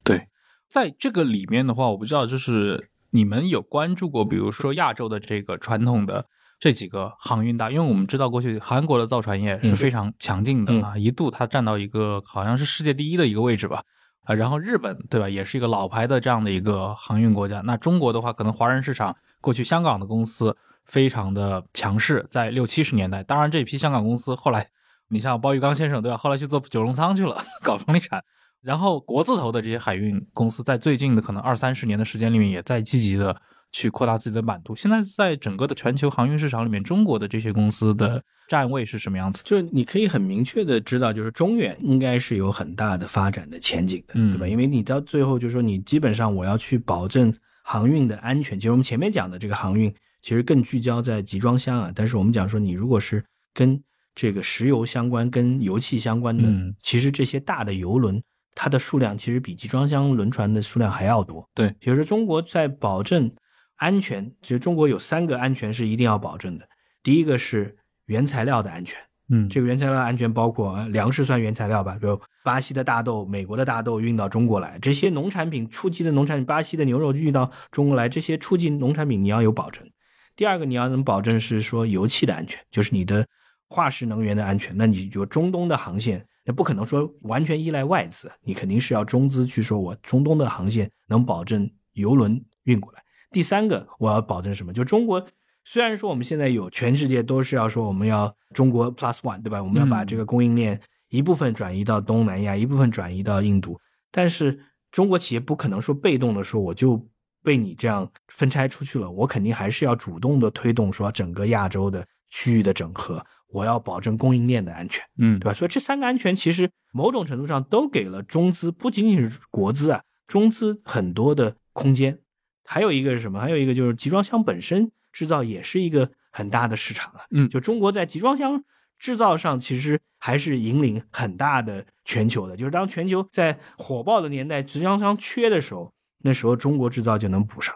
[0.03, 0.27] 对。
[0.69, 6.27] 在这个里面的话，我不知道，就是你们有关注过，比如说亚洲的这个传统的
[6.59, 13.83] 这几个航运大，因为我们知道过去韩国的造船业是非常强劲的啊，一度它占到一个好像是世界第一的一个位置吧，
[14.23, 17.61] 啊，然后日本对吧，也是一个老牌的这样的一个航运国家。
[17.61, 24.67] 那中国的话，可能华人市场过去香港的公司非常的强势，在六七十年代，当然这批香港公司后来，
[25.09, 28.23] 你像包玉刚先生对吧，后来去做九龙仓去了， 搞房地产。
[28.63, 33.39] 然后国字头的这些海运公司在最近的可能二三十年的时间里面，也在积极的
[33.71, 34.75] 去扩大自己的版图。
[34.75, 39.41] 现在在整个的全球航运市场里面，中国的这些公司的站位是什么样子？
[39.45, 44.47] 就你可以很明确的知道，就是中远应该是有很大的发展的前景的，对吧？
[44.47, 48.57] 因为你到最后就是说，你基本上我要去保证航运的安全。
[48.57, 51.91] 其实我们前面讲的这个航运，其实更聚焦在集装箱啊。
[51.93, 53.81] 但是我们讲说，你如果是跟
[54.15, 56.43] 这个石油相关、跟油气相关的，
[56.81, 58.21] 其实这些大的油轮。
[58.59, 61.47] 它的数量其实比集装箱轮船的数量还要多。
[61.53, 63.31] 对，比如说中国在保证
[63.77, 66.67] 安全，其实中国有三个安全是一定要保证的。
[67.01, 67.75] 第一个是
[68.05, 68.99] 原材料的安全，
[69.29, 79.87] 嗯，这个原材料安全包括粮食算原材料吧，比如巴西的大豆、美国的大豆运到中国来，这些农产品、初级的农产品，巴西的牛肉运到中国来，这些初级农产品你要有保证。
[80.35, 83.25] 第二个你要能保证是说油气的安全，就是你的
[83.69, 84.75] 化石能源的安全。
[84.77, 86.25] 那你就中东的航线。
[86.45, 93.03] 那不可能说完全依赖外资，你肯定是要中资去说，我中东的航线能保证油轮运过来。
[93.31, 94.71] 第三个，我要保证什么？
[94.71, 95.25] 就中国
[95.63, 99.61] 虽然说我们现在有全世界都是要说我们要中国 plus one，对吧？
[99.61, 103.79] 我们要把这个供应链一部分转移到东南亚，一部分转移到印度，
[104.11, 104.59] 但是
[104.91, 107.05] 中国企业不可能说被动的说我就
[107.43, 113.25] 被你这样分拆出去了，我肯定还是要主动的推动说整个亚洲的区域的整合。
[113.49, 115.53] 我要保证供应链的安全，嗯，对吧？
[115.53, 122.19] 所以这三个安全其实某种程度上都给了中资，不仅仅是国资啊，中资很多的空间。
[122.67, 123.39] 还有一个是什么？
[123.39, 127.21] 还有一个就是集装箱本身制造也是一个很大的市场啊。
[127.31, 128.61] 嗯，就中国在集装箱
[128.99, 132.57] 制造上其实还是引领很大的全球的。
[132.57, 135.93] 就是当全球在火爆的年代，集装箱缺的时候，
[136.23, 137.73] 那时候中国制造就能补上。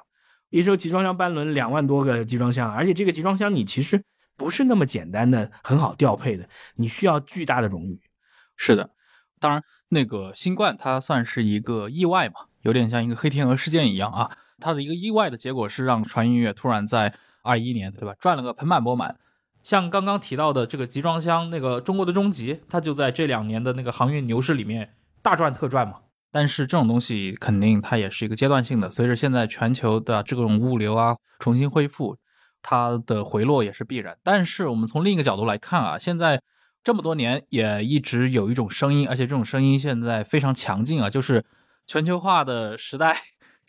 [0.50, 4.04] 一艘集装箱班轮两万多个集装箱，而且这个集装箱你其实。
[4.38, 8.02] 不是那么简单的、很好调配的，你需要巨大的荣誉。
[8.58, 8.90] 是的，
[9.40, 14.36] 当然，那个新冠它算是一个意外嘛，有点像一个黑天鹅事件一样啊。
[14.62, 19.18] 它的一个意外的结果是让传音乐突然在二一年，对吧，赚了个盆满钵满。
[19.64, 25.96] 像刚刚提到的这个集装箱，那个中国的中集，它就在这两年的那个航运牛市里面大赚特赚嘛。
[26.32, 32.16] 但是这种东西肯定它也是一个阶段性的，随着现在全球的这种物流啊重新恢复。
[32.64, 36.40] 它的回落也是必然，但是我们从另一个角度来看啊，现在
[36.84, 41.44] 这么多年也一直有一种声音，而且这种声音现在非常强劲啊，就是
[41.88, 43.18] 全球化的时代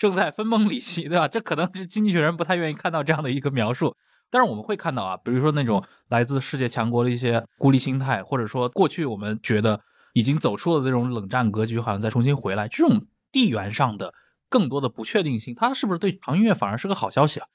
[0.02, 1.28] 正在分崩离析，对吧？
[1.28, 3.94] 这可能是经济学人不太愿意看到这样的一个描述，
[4.32, 9.80] 但是我们会看到啊，比如说那种来自世界强国的一些孤立心态，或者说过去我们觉得
[10.12, 14.12] 已经走出了这种冷战格局，好像再重新回来，这种地缘上的
[14.48, 17.46] 更多的不确定性，它是不是对航运业反而是个好消息啊？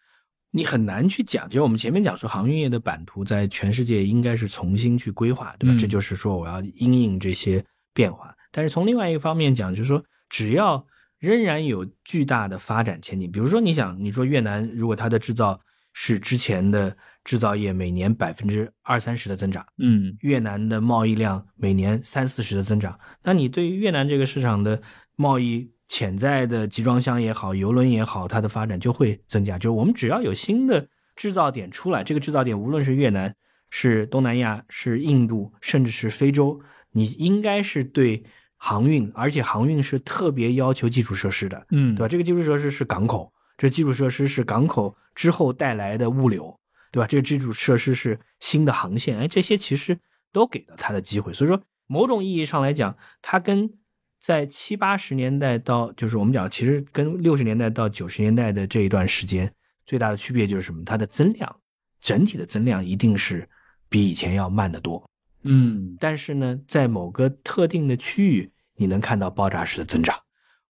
[0.51, 5.75] 你很难去讲，就我们前面讲说，航运业的版图在全世界应该是重新去规划，对吧？
[5.77, 7.61] 这就是说我要因应这些
[7.93, 8.33] 变化。
[8.53, 10.87] 但是从另外一个方面讲，就是说只要
[11.19, 15.59] 仍然有巨大的发展前景，比如说你想，你说越南如果它的制造
[15.93, 24.81] 是之前的制造业每年百分之二三十的增长，嗯，越南的贸易量每年三四十的增长，那你对于越南这个市场的
[25.15, 25.71] 贸易。
[25.89, 29.57] 潜在的集装箱也好，游轮也好，它的发展就会增加。
[29.57, 33.33] 就是我们只要有新的制造点出来，这个制造点无论是越南、
[33.69, 36.59] 是东南亚、是印度，甚至是非洲，
[36.91, 38.21] 你应该是对
[38.57, 42.07] 航运，而且航运是特别要求基础设施的，嗯，对吧？
[42.07, 46.59] 这个基础设施是港口，这基础设施是港口之后带来的物流，
[46.91, 47.07] 对吧？
[47.07, 49.97] 这个基础设施是新的航线，哎，这些其实
[50.31, 51.31] 都给了他的机会。
[51.31, 53.71] 所以说，某种意义上来讲，它跟
[54.19, 59.51] 在七八十年代到就是我们讲，其实跟六十年代到九十年代的这一段时间
[59.85, 60.83] 最大的区别就是什么？
[60.83, 61.55] 它的增量
[62.01, 63.47] 整体的增量一定是
[63.87, 65.07] 比以前要慢得多。
[65.43, 70.15] 嗯，但是呢，在某个特定的区域，你能看到爆炸式的增长。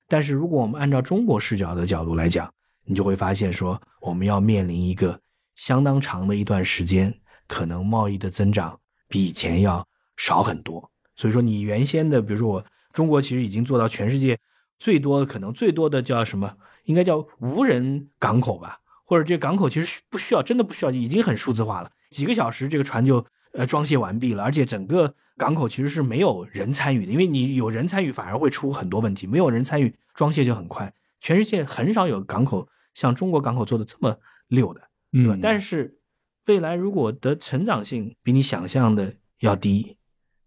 [0.07, 2.51] 但是如果我们按照中国视角的角度来讲，
[2.85, 5.19] 你就会发现说，我们要面临一个
[5.55, 7.13] 相当长的一段时间，
[7.47, 10.91] 可能贸易的增长比以前要少很多。
[11.15, 14.37] 所以说，你原先的，比如说我中国其实已经做到全世界
[14.77, 16.55] 最多可能最多的叫什么？
[16.83, 18.79] 应该叫无人港口吧？
[19.05, 23.25] 或者这港口其实不需要，真的不需要，已经很数字化了，几个小时这个船就。
[23.53, 30.93] 呃，装卸完毕了，而且整个港口其实是没有人参与的，因为你有人参与反而会出很多问题，没有人参与装卸就很快。
[31.19, 34.15] 全世界很少有港口像中国港口做的这么
[34.49, 34.81] 溜的，
[35.11, 35.37] 对吧？
[35.41, 35.97] 但是
[36.45, 39.95] 未来如果的成长性比你想象的要低，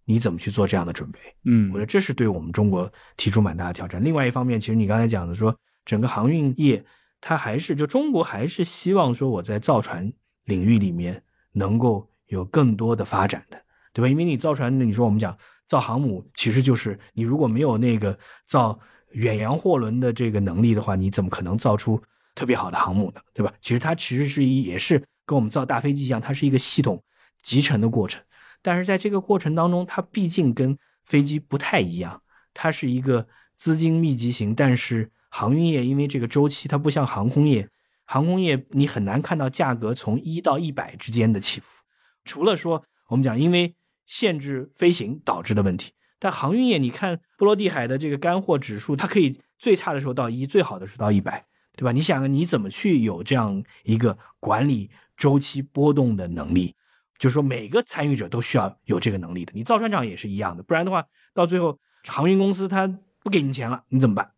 [0.04, 1.18] 你怎么去做这样的准备？
[1.44, 4.02] 嗯，我觉得这是对我们中国提出蛮大的挑战。
[4.02, 6.84] 另外一方面，其实你刚才讲的说，整个航运业
[7.20, 10.12] 它还是就中国还是希望说我在造船
[10.44, 11.22] 领域里面
[11.52, 12.09] 能够。
[12.30, 13.60] 有更多的发展的，
[13.92, 14.08] 对吧？
[14.08, 18.78] 因为你造船，你说我们讲造航母，其实就是你如果没有那个造
[19.12, 22.00] 远洋货轮的这个能力的话，你怎么可能造出
[22.34, 23.20] 特别好的航母呢？
[23.34, 23.52] 对吧？
[23.60, 27.02] 其实它其实是一也是跟我们造大飞机一样，它是一个系统
[27.42, 28.22] 集成的过程。
[28.62, 32.22] 但是在这个过程当中，它毕竟跟飞机不太一样，
[32.54, 33.26] 它是一个
[33.56, 34.54] 资金密集型。
[34.54, 37.68] 但是航运业因为这个周期，它不像航空业，
[38.04, 41.82] 航空业你很难看到价格从一到一百之间的起伏。
[42.24, 43.74] 除了说我们讲因为
[44.06, 51.46] 限制飞行导致的问题，但航运业你看波罗的海的这个干货指数，它可以最差的时候到一，最好的时候到一百，
[51.76, 51.92] 对吧？
[51.92, 56.74] 你想你怎么去有这样一个管理周期波动的能力？
[57.18, 59.52] 就是说每个参与者都需要有这个能力的。
[59.54, 61.04] 你造船厂也是一样的，不然的话
[61.34, 62.86] 到最后航运公司它
[63.22, 64.30] 不给你钱了，你怎么办？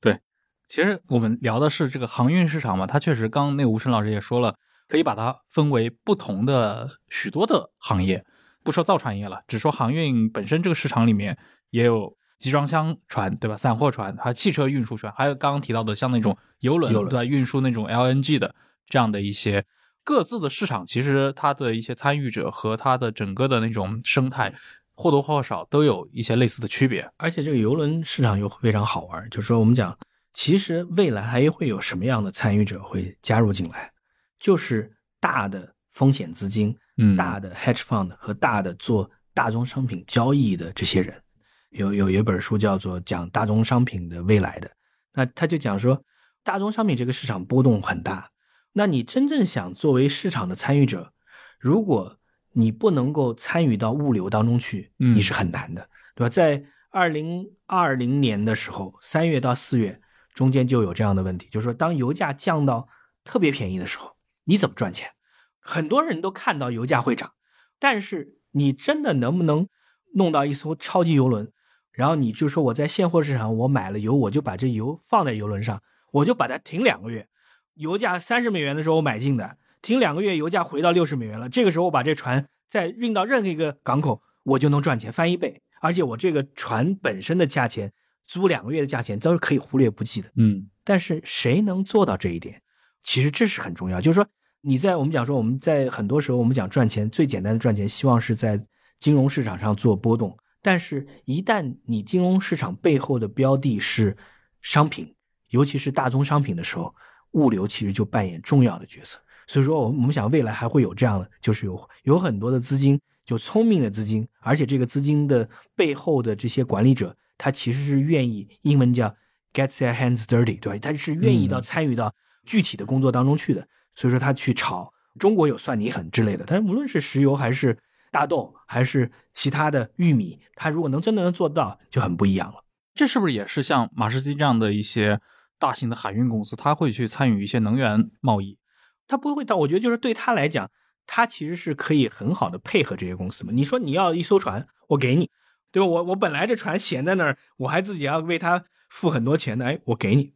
[0.00, 0.20] 对，
[0.68, 4.56] 其实我们聊的是这个航运市场嘛，它确实刚那吴晨老师也说了。
[4.90, 8.24] 可以把它分为不同的许多的行业，
[8.64, 11.38] 不说造船业了，只说航运本身这个市场里面
[11.70, 13.56] 也有集装箱船，对吧？
[13.56, 17.24] 散货船，还有汽车运输船，还有刚刚提到的像那种游轮，对吧？
[17.24, 18.52] 运输那种 LNG 的
[18.88, 19.64] 这样的一些
[20.02, 24.52] 各自的市场，其实它的一些参与者和它的整个的那种生态
[24.94, 27.08] 或多或少都有一些类似的区别。
[27.16, 29.96] 而且这个游轮市场又非常好玩，就是说我们讲，
[30.32, 33.92] 其实未来还会有什么样的参与者会加入进来？
[34.40, 41.22] 就是大的风险资金，嗯，大的 hedge fund 和大的做大宗商品交易的这些人，
[41.70, 44.70] 有有一本书叫做讲大宗商品的未来的，
[45.12, 46.02] 那他就讲说，
[46.42, 48.30] 大宗商品这个市场波动很大，
[48.72, 51.12] 那你真正想作为市场的参与者，
[51.58, 52.18] 如果
[52.52, 56.28] 你不能够参与到物流当中去，你是很难的，对吧？
[56.28, 60.00] 在二零二零年的时候，三月到四月
[60.32, 62.88] 中间就有这样的问题，就是说当油价降到
[63.22, 64.16] 特别便宜的时候。
[64.50, 65.12] 你怎么赚钱？
[65.60, 67.34] 很多人都看到油价会涨，
[67.78, 69.68] 但是你真的能不能
[70.14, 71.52] 弄到一艘超级油轮？
[71.92, 75.80] 然后你就说我在现货市场我买了油，我就把这油放在油轮上，
[76.14, 77.28] 我就把它停两个月。
[77.74, 85.62] 油价三十美元的时候我买进的，停两个月油价回到六十美元了，这个时候我把这船再运到任何一个港口，我就能赚钱翻一倍。
[85.80, 87.92] 而且我这个船本身的价钱，
[88.26, 90.28] 租两个月的价钱都是可以忽略不计的。
[90.34, 92.60] 嗯，但是谁能做到这一点？
[93.02, 94.28] 其实这是很重要，就是说
[94.62, 98.62] 你在我们讲说我们在很多时候我们讲赚钱最简单的赚钱，希望是在
[98.98, 100.36] 金融市场上做波动。
[100.62, 104.14] 但是，一旦你金融市场背后的标的是
[104.60, 105.14] 商品，
[105.48, 106.94] 尤其是大宗商品的时候，
[107.30, 109.18] 物流其实就扮演重要的角色。
[109.46, 119.08] 所以说，我们我们想未来还会有这样的，就是有有很多的资金，就聪明的资金，而且这个资金的背后的这些管理者，他其实是愿意，英文叫
[119.54, 120.78] get their hands dirty，对吧？
[120.78, 122.14] 他是愿意到参与到。
[122.46, 127.76] 具体的工作当中去的，所以说他去炒中国有蒜泥粉之类的，但是无论是石油还是
[128.10, 132.64] 大豆还是其他的玉米，他如果能真的能做到，就很不一样了。
[132.94, 135.20] 这是不是也是像马士基这样的一些
[135.58, 138.58] 大型的海运公司，他会去参与一些能源贸易？
[139.06, 140.70] 他不会到，我觉得就是对他来讲，
[141.06, 143.52] 他其实是可以很好的配合这些公司嘛。
[143.52, 145.30] 你说你要一艘船，我给你，
[145.72, 145.86] 对吧？
[145.86, 150.32] 我我本来这船闲在那儿，我还自己要为他付很多钱的，哎，我给你。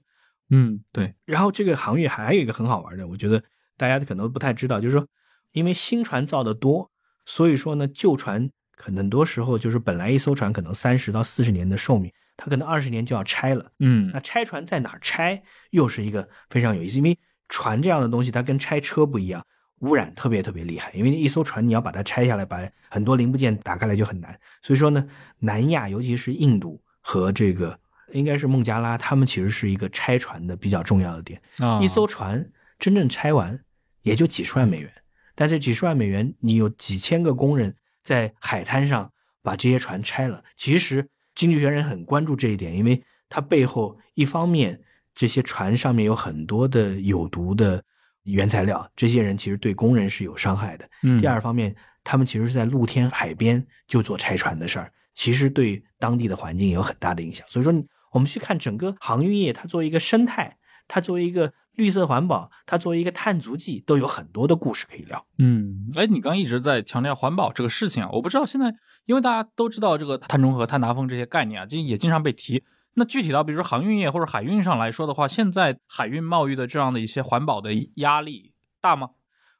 [0.50, 1.14] 嗯，对。
[1.24, 3.42] 然后这个行业还有一个很好玩的，我觉得
[3.76, 5.06] 大家可能不太知道，就是说，
[5.52, 6.90] 因为新船造的多，
[7.24, 13.70] 所以说呢，旧船可能很多时候就是本来一艘船可能三十到四十年的寿命，它可能二十年就要拆了。
[13.78, 17.18] 嗯，那拆船在哪儿拆，又是一个非常有意思，因为
[17.48, 19.44] 船这样的东西它跟拆车不一样。
[19.80, 24.38] 污染特别特别厉害，因为一艘船你要把它拆下来，把很多零部件打开来就很难。
[24.62, 25.04] 所以说呢，
[25.40, 27.78] 南亚尤其是印度和这个
[28.12, 31.40] 应该是孟加拉，他们其实是一个拆船的比较重要的点。
[31.82, 32.44] 一艘船
[32.78, 33.58] 真正拆完
[34.02, 34.92] 也就几十万美元，
[35.34, 39.10] 但这几十万美元你有几千个工人在海滩上
[39.42, 40.42] 把这些船拆了。
[40.56, 44.80] 其实经济学人很关注这一点，因为它背后一方面
[45.14, 47.82] 这些船上面有很多的有毒的。
[48.24, 50.88] 原材料，这些人其实对工人是有伤害的。
[51.02, 57.46] 嗯，第二方面，他们其实是在露天海边就做拆船的事儿，其实对当地的环境也有很大的影响。
[57.50, 57.70] 所以说，
[58.14, 60.56] 我们去看整个航运业，它作为一个生态，
[60.86, 65.26] 它作为一个绿色环保，它作为一个碳足迹，都有很多的故事可以聊。
[65.38, 68.72] 嗯，哎，你刚一直在强调环保这个事情啊，我不知道现在，
[69.06, 72.62] 因为大家都知道这个碳中和、碳达峰这些概念啊，经也经常被提。
[72.94, 79.10] 那具体到比如说航运业或者海运上来说的话，现在海运贸易的这样的一些环保的压力大吗？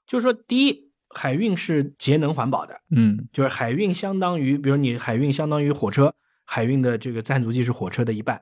[0.07, 6.15] 就是说，第一，海运是节能环保的，嗯，就是海运相当于，比如你海运相当于火车，
[6.45, 8.37] 海运的这个碳足迹是火车的一半；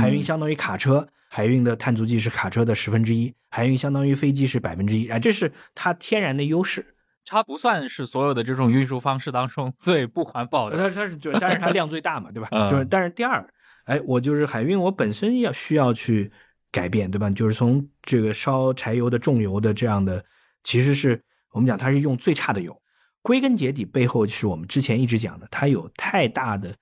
[0.00, 6.94] 海运相当于卡车，海运的碳足迹是卡车的十分之一；海运相当于飞机是百分之一，哎，这是它天然的优势。
[7.30, 12.48] 它不算是所有的这种运输方式当中 最不环保的，它它是就，但是它量最大嘛，对吧？
[12.68, 13.46] 就是，但是第二。
[13.84, 16.30] 哎，我就是海运，我本身要需要去
[16.70, 17.28] 改变，对吧？
[17.30, 20.24] 就是从这个烧柴油的重油的这样的，
[20.62, 22.74] 其实是我们讲它是用最差的油。
[23.20, 26.74] 归根结底，背后是我们之前一直讲的，它有太大的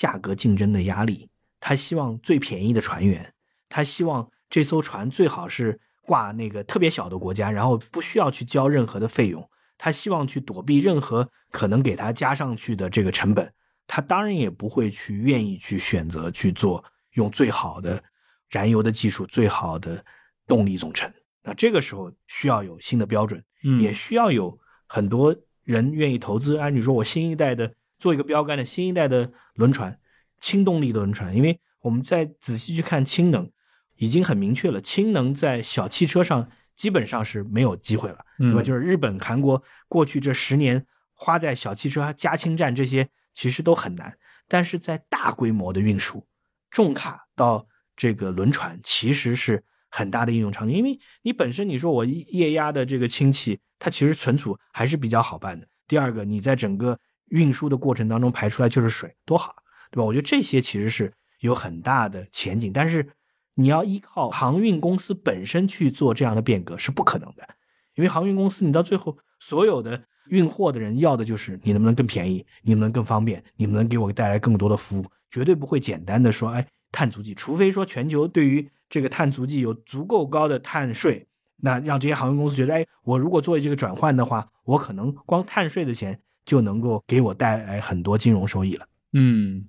[0.00, 1.28] 价格竞争的压力。
[1.60, 3.34] 他希望最便宜的船员，
[3.68, 9.46] 他希望这艘船最好是挂那个特别小的国家，然后不需要去交任何的费用。
[9.76, 13.52] 他希望去躲避任何可能给他加上去的这个成本。
[13.86, 16.82] 他当然也不会去愿意去选择去做
[17.12, 18.02] 用最好的
[18.48, 20.02] 燃油的技术、最好的
[20.46, 21.12] 动力总成。
[21.42, 26.56] 那这个时候需要有新的标准，嗯，也需要有很多人愿意投资。
[26.56, 27.70] 按你说，我新一代的
[28.00, 29.96] 做一个标杆的新一代的轮船，
[30.40, 33.48] 轻动力的轮船，因为我们再仔细去看氢能，
[33.94, 38.60] 已经很明确了，氢能在小汽车上基本上是没有机会了，对吧？
[38.60, 40.84] 就是日本、韩国过去这十年
[41.14, 43.08] 花在小汽车加氢站这些。
[43.32, 46.26] 其实都很难，但是在大规模的运输，
[46.68, 47.64] 重卡到
[47.96, 50.76] 这个轮船，其实是很大的应用场景。
[50.76, 55.66] 因为你本身你说我液压的这个氢气，它其实存储还是比较好办的。
[55.86, 56.98] 第二个，你在整个
[57.30, 59.56] 运输的过程当中排出来就是水，多好，
[59.90, 60.04] 对吧？
[60.04, 63.08] 我觉得这些其实是有很大的前景，但是
[63.54, 67.48] 你要依靠航运公司本身去做这样的变革是不可能的，
[67.96, 70.04] 因为航运公司你到最后所有的。
[70.26, 81.26] 运货的人要的就是你能不能更便宜，你能不能更方便，你能不能给我带来更多的服务，绝对不会简单的说，哎，碳足迹，除非说全球对于这个碳足迹有足够高的碳税，
[81.56, 88.86] 那让这些航空公司觉得，哎，我如果做这个转换的话，我可能光碳税的钱就能够给我带来很多金融收益了。
[89.12, 89.66] 嗯。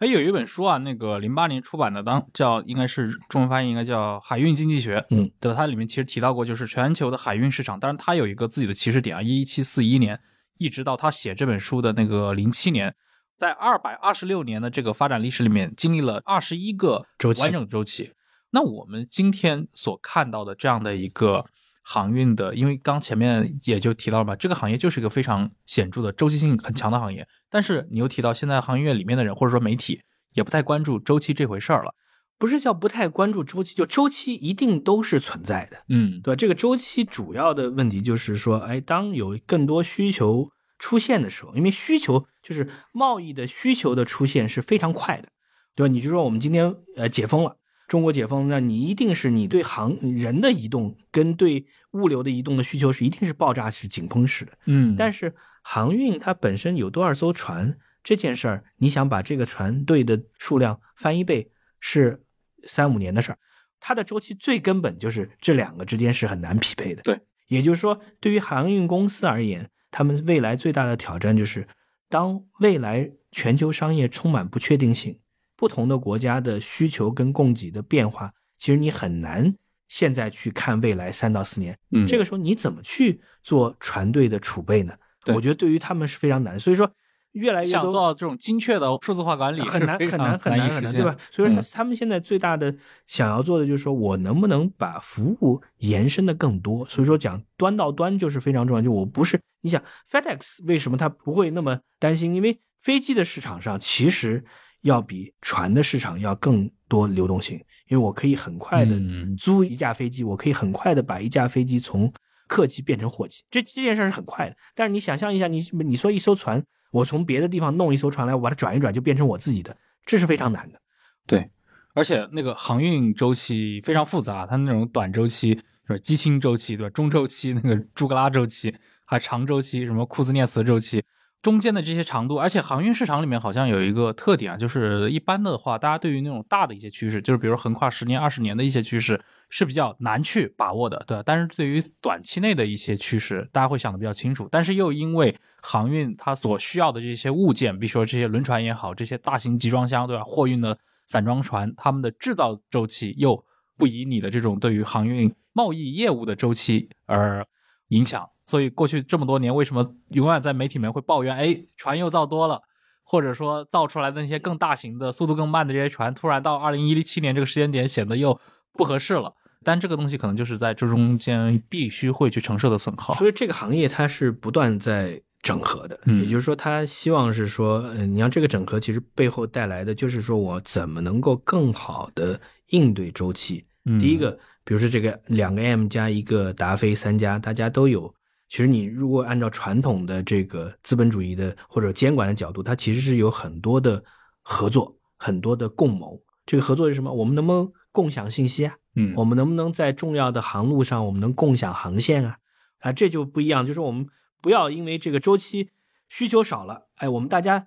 [0.00, 5.56] 哎，有一本书啊，那个零八年出版的，当叫应该是中文翻译应该叫《海运经济学》，嗯，对吧？
[5.56, 10.18] 它里面其实提到过，就是全球的海运市场，当然它有一个自己的起始点啊，一七四一年，
[10.58, 12.92] 一直到他写这本书的那个零七年，
[13.38, 17.06] 在二百二十六年的这个发展历史里面，经历了二十一个
[17.40, 18.12] 完整周期。
[18.50, 21.46] 那我们今天所看到的这样的一个。
[21.86, 27.28] 航运的，因为刚前面也就提到了嘛，这个行业就是一个非常显著的周期性很强的行业。
[27.50, 30.00] 但是你又提到，现在行业里面的人或者说媒体
[30.32, 31.94] 也不太关注周期这回事儿了。
[32.36, 36.36] 不是叫不太关注周期，就周期一定都是存在的，嗯，对吧？
[36.36, 45.28] 这个周期主要的问题就是说，哎，当有更多需求出现的时候，因为需求就是贸易的需求的出现是非常快的，
[45.76, 45.92] 对吧？
[45.92, 47.56] 你就说我们今天呃解封了。
[47.86, 54.52] 中国解封，那你一定是你对航人的移动跟对物流的移动的需求是一定是爆炸式、井喷式的。
[54.66, 62.22] 嗯，但是航运它本身有多少艘船这件事儿，你想把这个船队的数量翻一倍是
[62.66, 63.38] 三五年的事儿，
[63.80, 67.02] 它的周期最根本就是这两个之间是很难匹配的。
[67.02, 71.68] 对，也就是说，对于航运公司而言，他们未来最大的挑战就是，
[72.08, 75.18] 当未来全球商业充满不确定性。
[75.56, 79.54] 不同的国家的需求跟供给的变化，其实你很难
[79.86, 81.78] 现在去看未来三到四年。
[81.92, 84.94] 嗯，这个时候你怎么去做船队的储备呢？
[85.26, 86.58] 我觉得对于他们是非常难。
[86.58, 86.90] 所以说，
[87.32, 91.16] 越来越想做到这种精确的数字化管理很难很难很难很难，对吧？
[91.30, 92.74] 所以说，他们现在最大的
[93.06, 96.84] 想要做的就是说我能不能把服务延伸的更多。
[96.86, 98.82] 所以说，讲端到端就是非常重要。
[98.82, 102.34] 就我不是你想 FedEx 为什么他不会那么担心？
[102.34, 104.44] 因为飞机的市场上其实。
[104.84, 107.56] 要比船的市场要更多流动性，
[107.88, 108.94] 因为我可以很快的
[109.36, 112.12] 租一架飞机，我可以很快的把一架飞机从
[112.46, 114.56] 客机变成货机，这这件事是很快的。
[114.74, 116.62] 但是你想象一下，你你说一艘船，
[116.92, 119.74] 我从别的地方弄一艘船来，我把它转一转就变成我自己的，
[120.04, 120.78] 这是非常难的。
[121.26, 121.50] 对，
[121.94, 125.54] 而且那个航运周期非常复杂，它那种短周期
[125.88, 126.90] 就是基氢周期，对吧？
[126.90, 128.74] 中周期那个朱格拉周期，
[129.06, 131.02] 还长周期什么库兹涅茨周期。
[131.44, 139.20] 中间的这些长度，而且航运市场里面好像有一个特点啊，就是一般的话，大家对于那种大的一些趋势，就是比如横跨十年、二十年的一些趋势
[139.50, 141.22] 是比较难去把握的，对吧？
[141.26, 144.48] 但是对于短期内的一些趋势，大家会想的比较清楚。
[144.50, 150.24] 但是又因为航运它所需要的这些物件，比如说这些轮船也好，这些大型集装箱，对吧？
[150.24, 153.44] 货运的散装船，它们的制造周期又
[153.76, 157.46] 不以你的这种对于航运贸易业务的周期而
[157.88, 158.26] 影响。
[158.46, 161.34] 所以过去这么多年，为什么永远在媒体里面会抱怨？
[161.34, 162.60] 哎，船又造多了，
[163.02, 168.38] 或者说造出来的那些更大型的、速度更慢的这些船，突然到二零一七年这个时间点显得又
[168.72, 169.32] 不合适了。
[169.62, 173.14] 但这个东西可能就是在这中间必须会去承受的损耗。
[173.14, 182.38] 所以这个行业它是不断在整合的，也就是说，它希望是说，嗯，你像这个整合，其实背后带来的就是说我怎么能够更好的
[182.68, 183.64] 应对周期。
[183.98, 188.14] 第一个，比如说这个两个 M 加一个达菲三家，大家都有。
[188.48, 194.04] 其实你如果按照传统的这个资本主义的或者监管的角度，它其实是有很多的
[194.42, 196.22] 合作，很多的共谋。
[196.46, 197.12] 这个合作是什么？
[197.12, 198.76] 我们能不能共享信息啊？
[198.96, 202.38] 嗯，我们能不能在重要的航路上，我们能共享航线啊？
[202.80, 203.66] 啊，这就不一样。
[203.66, 204.06] 就是我们
[204.40, 205.70] 不要因为这个周期
[206.08, 207.66] 需求少了，哎，我们大家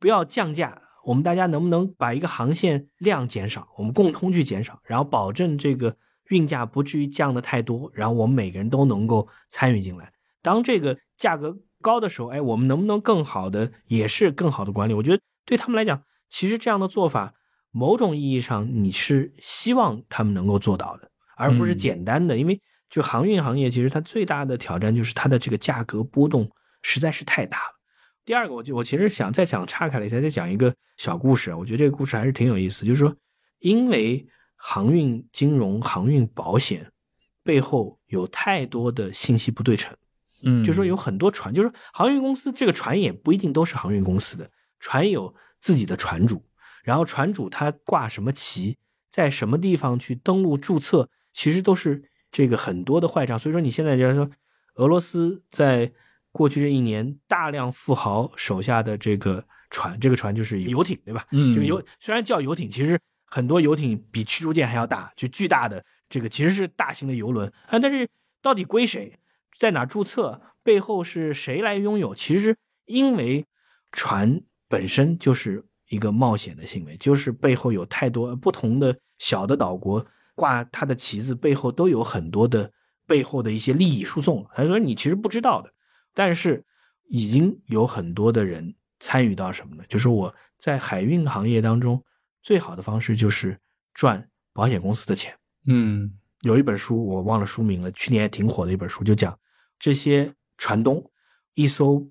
[0.00, 3.68] 不要降价，我们大家能不能把一个航线量减少？
[3.78, 5.96] 我们共同去减少，然后保证这个
[6.28, 10.12] 运价不至于降的太多，然后我们每个人都能够参与进来。
[10.42, 14.94] 当这个价格高的时候，哎，我们能不能更好的，也是更好的管理？
[14.94, 17.34] 我觉得对他们来讲，其实这样的做法，
[17.70, 22.36] 某种意义上你是希望他们能够做到的，而不是简单的。
[22.36, 26.50] 因为就航运行业，其实它最大的挑战就是它的这个价格波动
[26.82, 27.78] 实在是太大了。
[28.24, 31.54] 第二个，我就我其实想再讲岔开了一下，再讲一个小故事。
[31.54, 33.14] 我觉得这个故事还是挺有意思，就是说，
[33.60, 34.26] 因为
[34.58, 36.92] 航运金融、航运保险
[37.42, 39.96] 背后有太多的信息不对称。
[40.42, 44.48] 嗯，就说有很多船，就是航运公司这个船也不一定都是航运公司的
[44.78, 46.44] 船，有自己的船主，
[46.84, 48.76] 然后船主他挂什么旗，
[49.10, 53.36] 在什么地方去登录注册，其实都是这个很多的坏账。
[53.36, 54.30] 所以说你现在就是说，
[54.74, 55.90] 俄罗斯在
[56.30, 61.26] 过去这一年大量富豪手下的这个船，这个船就是游艇，对吧？
[61.32, 63.00] 嗯，这个游虽然叫游艇，其实
[63.30, 68.08] 很多游艇比驱逐舰还要大，就巨大的这个其实是大型的游轮啊，但是
[68.40, 69.18] 到底归谁？
[69.58, 70.40] 在哪注册？
[70.62, 72.14] 背后是谁来拥有？
[72.14, 73.46] 其实，因为
[73.90, 80.04] 船本身就是一个冒险的行为，就是背后有太多不同的小的岛国
[80.34, 82.70] 挂它的旗子，背后都有很多的
[83.06, 84.46] 背后的一些利益输送。
[84.54, 85.72] 他说你其实不知道的，
[86.12, 86.62] 但是
[87.08, 89.82] 已经有很多的人参与到什么呢？
[89.88, 92.04] 就是我在海运行业当中
[92.48, 93.60] 最好的方式就是
[93.92, 95.36] 赚保险公司的钱。
[95.66, 99.38] 嗯，有一本书我忘了书名了，去年也挺火的一本书，就讲。
[99.78, 101.10] 这些船东，
[101.52, 102.08] 一艘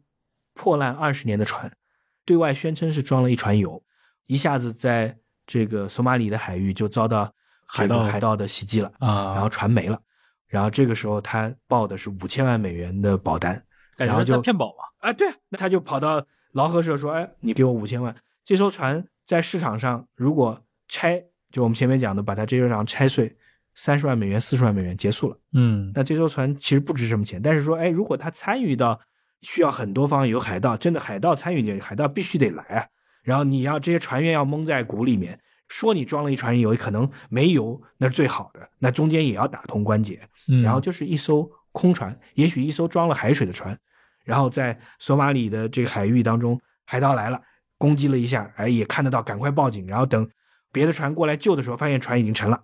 [0.53, 1.75] 破烂二十年的船，
[2.23, 3.83] 对外宣称是装了一船油，
[4.27, 5.17] 一下子在
[5.47, 7.33] 这个索马里的海域就遭到
[7.65, 9.99] 海盗海盗的袭击了啊，然后船没了，
[10.45, 13.59] 然后这个时候他报的是五千万美元的保单，
[13.95, 21.21] 然后就骗保嘛，啊对，那他就跑到劳合社说，哎，你给我五千万，这艘船在市场上如果拆，
[21.51, 23.37] 就我们前面讲的，把它这艘船拆碎。
[23.79, 25.37] 三十万美元、四十万美元结束了。
[25.53, 28.99] 嗯，那这艘船其实不值什么钱，但是说，哎，如果他参与到
[29.41, 32.87] 需要很多方有海盗，真的海盗参与进海盗必须得来啊。
[33.21, 38.67] 然后你要这些船员要蒙在鼓里面，说你装了一船油，可能没油，那是最好的。
[38.79, 40.27] 那中间也要打通关节。
[40.47, 43.77] 嗯，然后就是一艘空船，也许一艘装了海水的船，
[44.23, 47.39] 然后在索马里的这个海域当中，海盗来了，
[47.77, 49.85] 攻击了一下，哎，也看得到，赶快报警。
[49.87, 50.29] 然后等
[50.71, 52.63] 别的船过来救的时候，发现船已经沉了，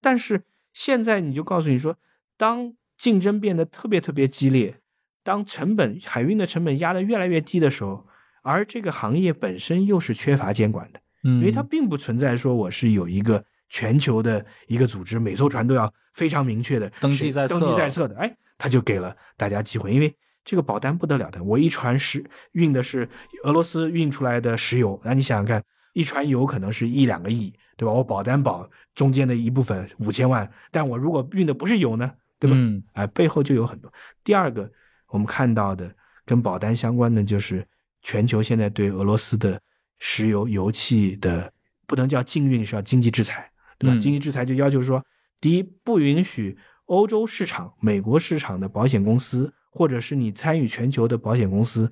[0.00, 0.44] 但是。
[0.76, 1.96] 现在你就告诉你说，
[2.36, 4.80] 当竞争变得特别特别激烈，
[5.22, 8.04] 当成本海运的成本压得越来越低的时候，
[8.42, 20.12] 而这个行业本身又是缺乏监管的，嗯，因为它并不存在说我是有一个全球的一个组织，每艘船都要非常明确的登记在登记在册的，哎，他就给了大家机会，因为
[20.44, 23.08] 这个保单不得了的，我一船石运的是
[23.44, 25.64] 俄罗斯运出来的石油，那你想想看，
[25.94, 27.52] 一船油可能是一两个亿。
[27.76, 27.90] 对吧？
[27.90, 32.08] 我保单保中间的一部分五千万，但我如果运的不是油呢？
[32.38, 32.56] 对吧？
[32.56, 33.92] 嗯，哎，背后就有很多。
[34.22, 34.70] 第二个，
[35.08, 35.92] 我们看到的
[36.24, 37.66] 跟保单相关的，就是
[38.00, 39.60] 全球现在对俄罗斯的
[39.98, 41.52] 石油油气的
[41.84, 43.98] 不能叫禁运，是要经济制裁，对吧？
[43.98, 45.04] 经济制裁就要求说，
[45.40, 51.90] 第一，不允许欧洲市场、美国市场的保险公司，或者是你参与全球的保险公司，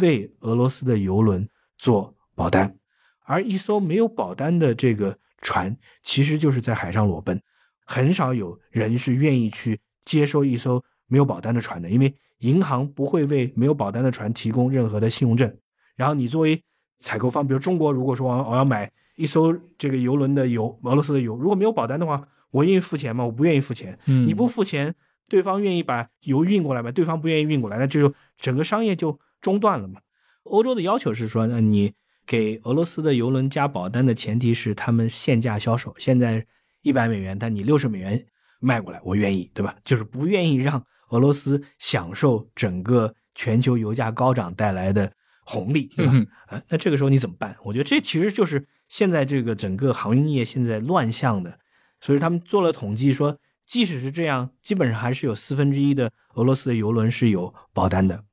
[0.00, 2.74] 为俄罗斯的游轮做保单，
[3.24, 7.38] 而一艘没有保单的这个船，其实就是在海上裸奔，
[7.84, 15.54] 很少有人是愿意去接收一艘没有保单的船的，因为银行不会为没有保单的船提供任何的信用证。
[15.96, 16.62] 然后你作为
[16.98, 23.24] 采购方，比如中国，如果说我我要买一艘这个游轮的油，俄罗斯的油，如果没有保单的话，我愿意付钱吗？
[23.26, 23.98] 我不愿意付钱。
[24.06, 24.94] 嗯，你不付钱，
[25.28, 26.90] 对方愿意把油运过来吗？
[26.90, 30.00] 对方不愿意运过来，那这就整个商业就中断了嘛。
[30.44, 31.92] 欧洲的要求是说，那你
[32.26, 36.46] 给俄罗斯的游轮加保单的前提是他们限价销售，现在
[36.82, 38.26] 一百美元，但你六十美元
[38.60, 39.76] 卖过来，我愿意，对吧？
[39.84, 45.12] 就是不愿意让俄罗斯享受整个全球油价高涨带来的。
[45.50, 46.12] 红利，对吧？
[46.48, 47.56] 啊，那这个时候你怎么办？
[47.64, 51.58] 我觉得这其实就是现在这个整个航运业现在乱象的，
[52.02, 53.38] 所以他们做了统计说，
[53.68, 58.24] 即使是这样，基本上还是有四分之一的俄罗斯的游轮是有保单的，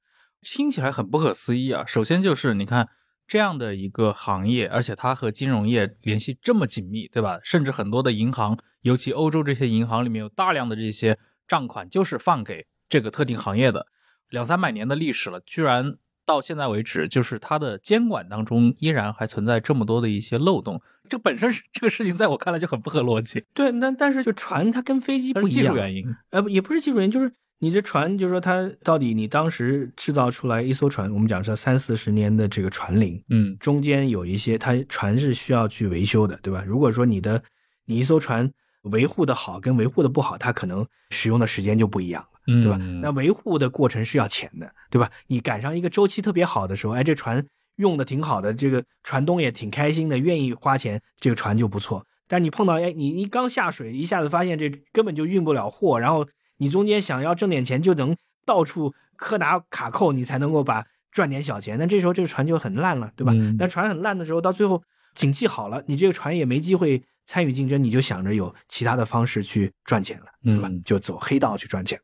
[0.41, 1.83] 听起来很不可思议啊。
[1.85, 2.87] 首先就是你看
[3.27, 7.37] 这样的一个行业，而且它和金融业联系这么紧密，对吧？
[7.43, 13.87] 甚至很多的银行，尤其欧洲这些银行里面有大量的这些账款，就是放给这个特定行业的，
[14.29, 15.97] 两三百年的历史了，居然。
[16.27, 23.43] 到现在为止，就是它的监管当中依然还存在这么多的一些漏洞，这本身是这个事情在我看来就很不合逻辑。
[23.53, 36.63] 对，那但是就船它跟飞机不一样，技术原因，呃，也不是技术原因，就是你这船，就是说它到底你当时制造出来一艘船，我们讲说三四十年的这个船龄，嗯，中间有一些它船是需要去维修的，对吧？
[36.65, 37.41] 如果说你的
[37.85, 38.51] 你一艘船
[38.83, 42.25] 维护的好跟维护的不好，它可能使用的时间就不一样。
[42.47, 42.77] 对吧？
[43.01, 45.09] 那维护的过程是要钱的，对吧？
[45.25, 47.43] 你赶上一个周期特别好的时候，哎，这船
[47.77, 52.05] 用的挺好的，这个船东也挺开心的，愿意花钱，这个船就不错。
[52.27, 58.15] 但你碰到哎，你你刚下水，一下子发现这根本就运不了货，然后你中间想要挣点钱，就能
[58.45, 61.77] 到处磕拿卡扣，你才能够把赚点小钱。
[61.77, 63.31] 那这时候这个船就很烂了，对吧？
[63.59, 64.81] 那船很烂的时候，到最后
[65.13, 70.69] 景气好了，你这个船也没机会参与竞争，你就想着有其他的方式去赚钱了，对吧？
[70.83, 71.99] 就走黑道去赚钱。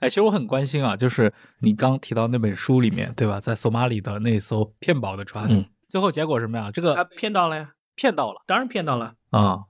[0.00, 3.40] 哎，其实我很关心啊，就是你刚提到那本书里面，对吧？
[3.40, 6.70] 在索马里的那艘骗保的船，嗯，最后结果什么呀？
[6.70, 9.64] 这个他骗到了呀，骗到了，当然骗到了啊！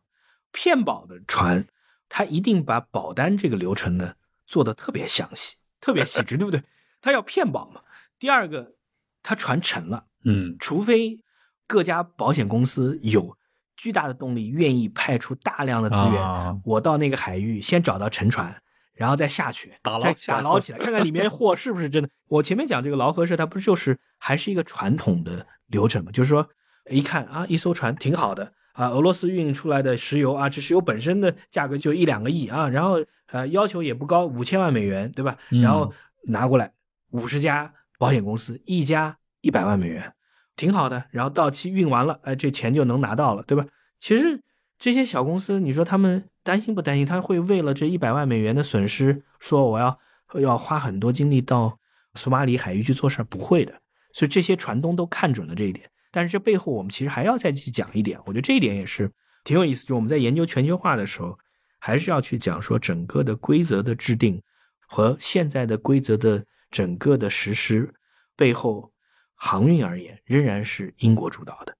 [0.52, 1.66] 骗保的船，
[2.08, 4.14] 他一定把保单这个流程呢
[4.46, 6.62] 做的特别详细、特别细致， 对不对？
[7.00, 7.82] 他要骗保嘛。
[8.18, 8.74] 第二个，
[9.22, 11.22] 他船沉了，嗯，除非
[11.68, 13.36] 各家保险公司有
[13.76, 18.60] 巨大的动力，愿意派出大量的资源，我到那个海域先找到沉船。
[18.96, 22.08] 然后再下去打捞打捞起来，看看里面货是不是真的。
[22.28, 26.10] 我前面讲这个劳合社，它不就是还是一个传统的流程吗？
[26.10, 26.48] 就是说，
[26.90, 35.36] 一看啊，一艘船挺好的啊，俄罗斯运出来的石油啊，这石油本身的价格就一两个亿啊，然后呃要求也不高，五千万美元，对吧？
[35.62, 35.92] 然后
[36.24, 36.72] 拿过来
[37.10, 40.12] 五十家保险公司，一家一百万美元，
[40.56, 41.04] 挺好的。
[41.10, 43.66] 然后到期运完了，哎，这钱就能拿到了，对吧？
[43.98, 44.40] 其实
[44.78, 46.28] 这些小公司，你说他们。
[46.46, 47.04] 担心不担心？
[47.04, 49.98] 他会为了这一百万美元的损失，说我要
[50.34, 51.76] 要花很多精力到
[52.14, 53.24] 索马里海域去做事儿？
[53.24, 53.72] 不会的。
[54.12, 55.90] 所以这些船东都看准了这一点。
[56.12, 58.16] 但是这背后，我们其实还要再去讲一点。
[58.26, 59.10] 我觉得这一点也是
[59.42, 59.84] 挺有意思。
[59.84, 61.36] 就我们在研究全球化的时候，
[61.80, 64.40] 还是要去讲说整个的规则的制定
[64.86, 67.92] 和现在的规则的整个的实施
[68.36, 68.92] 背后，
[69.34, 71.76] 航运而言仍然是英国主导的。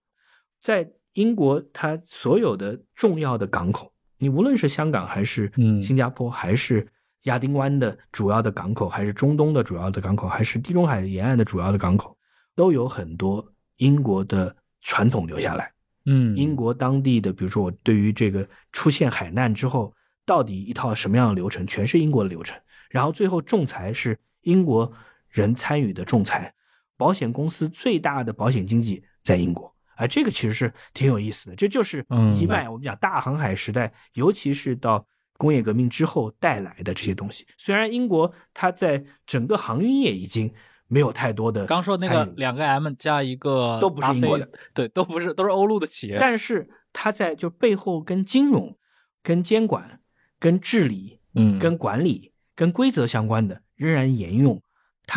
[0.61, 3.91] 在英国，它所有的重要的港口。
[4.19, 5.51] 你无论是香港还是
[5.83, 6.87] 新加坡，还是
[7.23, 12.17] 亚丁湾的主要的港口，还是中东的主要的港口，还是地中海沿岸的主要的港口，
[12.55, 13.47] 都有很多
[13.77, 15.73] 英国的传统留下来。
[16.05, 19.95] 嗯，英国当地的，比如说我对于这个出现海难之后，
[20.27, 22.59] 到底一套什么样的流程，全是英国的流程。
[22.91, 24.93] 然后最后仲裁是英国
[25.31, 26.55] 人参与的仲裁，
[26.97, 29.75] 保险公司最大的保险经纪在英国。
[29.97, 32.05] 哎，这个其实是挺有意思的，这就是
[32.39, 32.69] 一脉。
[32.69, 35.05] 我们讲大航海时代，尤其是到
[35.37, 37.47] 工业革命之后带来的这些东西。
[37.59, 40.53] 虽然英国它在整个航运业已经
[40.89, 46.17] 没有太多的，刚说那个两个 M 加一个都不是英国的，对，都不是，都是欧陆的企业。
[46.19, 48.77] 但是它在就背后跟金融、
[49.23, 50.01] 跟监管、
[50.39, 54.63] 跟治理、嗯，跟管理、跟规则相关的，仍然沿用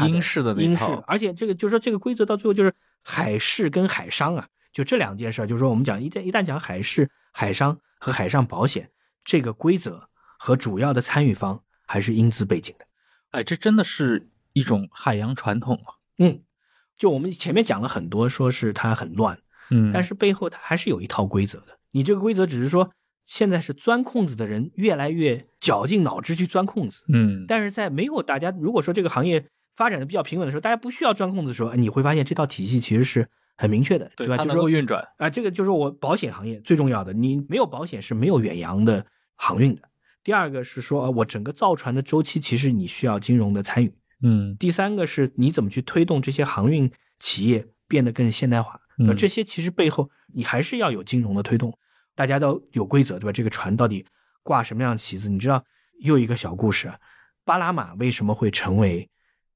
[0.07, 0.85] 英式的英式。
[1.05, 2.73] 而且这个就是说，这个规则到最后就是
[3.03, 4.47] 海事跟海商啊。
[4.79, 8.89] 就这两件事，就是说，我们讲一旦一旦讲海事、海商和海上保险
[9.25, 10.07] 这个规则
[10.37, 12.85] 和主要的参与方还是英资背景的，
[13.31, 15.99] 哎，这真的是一种海洋传统啊。
[16.19, 16.39] 嗯，
[16.97, 19.37] 就我们前面讲了很多，说是它很乱，
[19.69, 21.77] 嗯，但是背后它还是有一套规则的。
[21.91, 22.89] 你这个规则只是说
[23.25, 33.27] 现在是钻空子的人越来越绞尽脑汁去钻空子，嗯，但是在没有大家如果说这个行业发展的比较平稳的时候，大家不需要钻空子的时候，你会发现这套体系其实是
[33.59, 34.37] 很明确的，对吧？
[34.37, 39.05] 就是说运转啊，这个就是我保险行业最重要的，你没有保险是没有远洋的
[39.35, 39.81] 航运的。
[40.23, 43.93] 第二个是说，我整个造船的周期其实你需要金融的参与，
[44.23, 44.55] 嗯。
[44.57, 46.89] 第三个是你怎么去推动这些航运
[47.19, 51.77] 企业变得更现代化，那这些其实背后你还是要有金融的推动。
[52.15, 53.33] 大家都有规则，对吧？
[53.33, 54.05] 这个船到底
[54.41, 55.29] 挂什么样的旗子？
[55.29, 55.61] 你知道，
[55.99, 56.89] 又一个小故事，
[57.43, 59.09] 巴拿马为什么会成为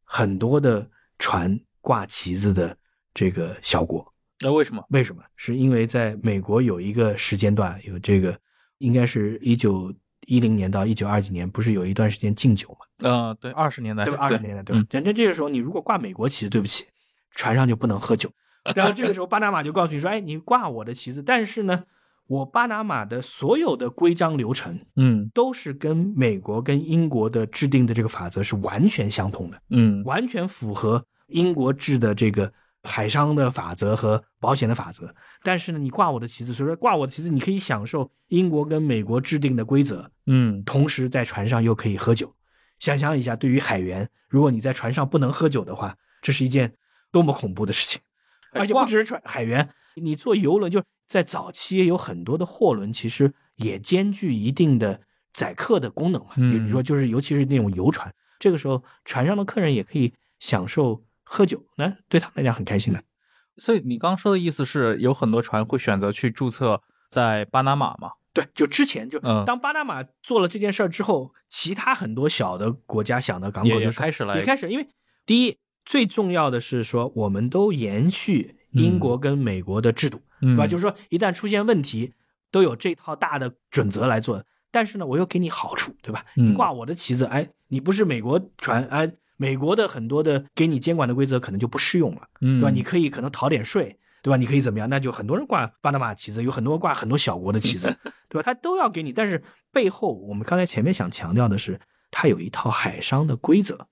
[0.04, 0.90] 很多的
[1.20, 2.78] 船挂旗子的
[3.14, 4.06] 这个小国？
[4.42, 4.84] 那为什么？
[4.90, 5.22] 为什么？
[5.36, 8.38] 是因为在美国有一个时间段，有这个，
[8.80, 9.94] 应该是一九
[10.28, 12.86] 一零年到一九二几年，不是有一段时间禁酒吗？
[13.10, 14.20] 嗯，对，二十年代，对吧？
[14.22, 14.86] 二十年代，对吧？
[14.90, 16.86] 反正这个时候，你如果挂美国旗子，对不起，
[17.32, 18.30] 船上就不能喝酒。
[18.76, 21.84] 然后这个时候，巴拿马就告诉你说：“哎，你挂我的旗子，但是呢。”
[22.26, 32.52] 我巴拿马的所有的规章流程，嗯，都是跟美国跟英国的制定的这个法则是完全相同的，嗯，完全符合英国制的这个
[32.84, 35.14] 海商的法则和保险的法则。
[35.42, 42.34] 但是呢，你挂我的旗子，所以说挂我的旗子，你可以享受英国跟美国制定的规则，嗯，同时在船上又可以喝酒。
[42.80, 46.74] 想象一下，对于海员，如果你在船上不能喝酒的话，这是一件
[47.12, 48.02] 多么恐怖的事情。
[48.52, 50.84] 而且不只是船海员，你坐游轮就。
[51.06, 55.00] 在早期有很多的货轮，其实也兼具一定的
[55.32, 56.32] 载客的功能嘛。
[56.36, 63.02] 比如说，就是尤其是那种游船，这个时候船上的客人也可以享受喝酒，那对他们来讲很开心的。
[63.58, 68.12] 所以你刚说的意思是，有很多船会选择去注册在巴拿马吗？
[68.34, 74.88] 对，就之前就当巴拿马做了这件事儿之后，其他很多小的国家想的港口就开始了，也开始，因为
[75.26, 80.22] 第一最重要的是说，我们都延续英国跟美国的制度。
[80.42, 80.68] 对吧？
[80.68, 82.12] 就是说，一旦出现问题，
[82.52, 84.44] 都有这套大的准则来做。
[84.72, 86.26] 但是呢，我又给你好处，对吧？
[86.36, 92.70] 你挂我的旗子，哎，你不是美国船，哎，美国的很多的给你监管的规则可能就不适用了，嗯对吧？
[92.70, 94.38] 你可以可能逃点税，对吧？
[94.38, 94.90] 你可以怎么样？
[94.90, 97.96] 那就很多人挂巴拿马旗子，有很多挂很多小国的旗子，
[98.30, 98.44] 对吧？
[98.44, 99.12] 他都要给你。
[99.12, 101.80] 但是背后，我们刚才前面想强调的是，
[102.12, 103.88] 它有一套海商的规则。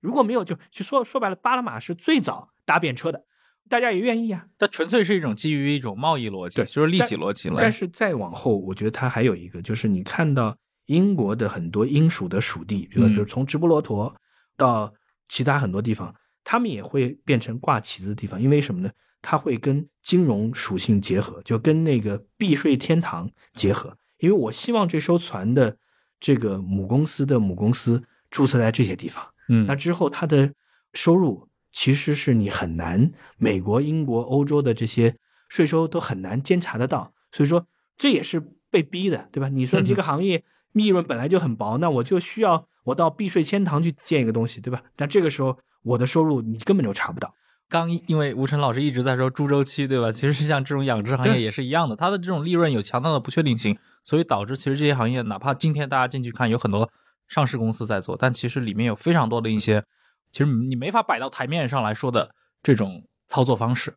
[0.00, 3.24] 如果没有，就就说说白了，巴拿马是最早搭便车的。
[3.66, 7.56] 大家也愿意啊，它纯粹是一种基于一种贸易逻辑，对，就是利己逻辑了。
[7.58, 14.14] 但是再往后，我觉得它还有一个，就是你看到英国的很多英属的属地，比如比如从直布罗陀
[14.56, 14.92] 到
[15.28, 18.90] 其他很多地方，他们也会变成挂旗子的地方，因为什么呢？
[19.22, 23.96] 它会跟金融属性结合，就跟那个避税天堂结合。
[24.18, 25.76] 因为我希望这艘船的
[26.20, 30.52] 这个母公司的母公司注册在这些地方，嗯，那之后它的
[30.92, 31.48] 收入。
[31.76, 35.16] 其实是你很难，美国、英国、欧洲的这些
[35.48, 38.40] 税收都很难监察得到，所以说这也是
[38.70, 39.48] 被逼的，对吧？
[39.48, 44.82] 你说这个行业利润本来就很薄，那我就需要我到避税天堂去建一个东西，对吧？
[44.96, 47.34] 那这个时候我的收入你根本就查不到。
[47.68, 50.12] 刚因为吴晨老师一直在说猪周期，对吧？
[50.12, 56.88] 其实是像这种养殖行业也是一样的，它的这种利润有强大的不确定性，所以导致其实这些行业哪怕今天大家进去看，有很多
[57.26, 59.82] 上市公司在做，但其实里面有非常多的一些。
[60.30, 62.28] 其实你没法摆到台面上来说的
[62.62, 63.94] 这种操作方式，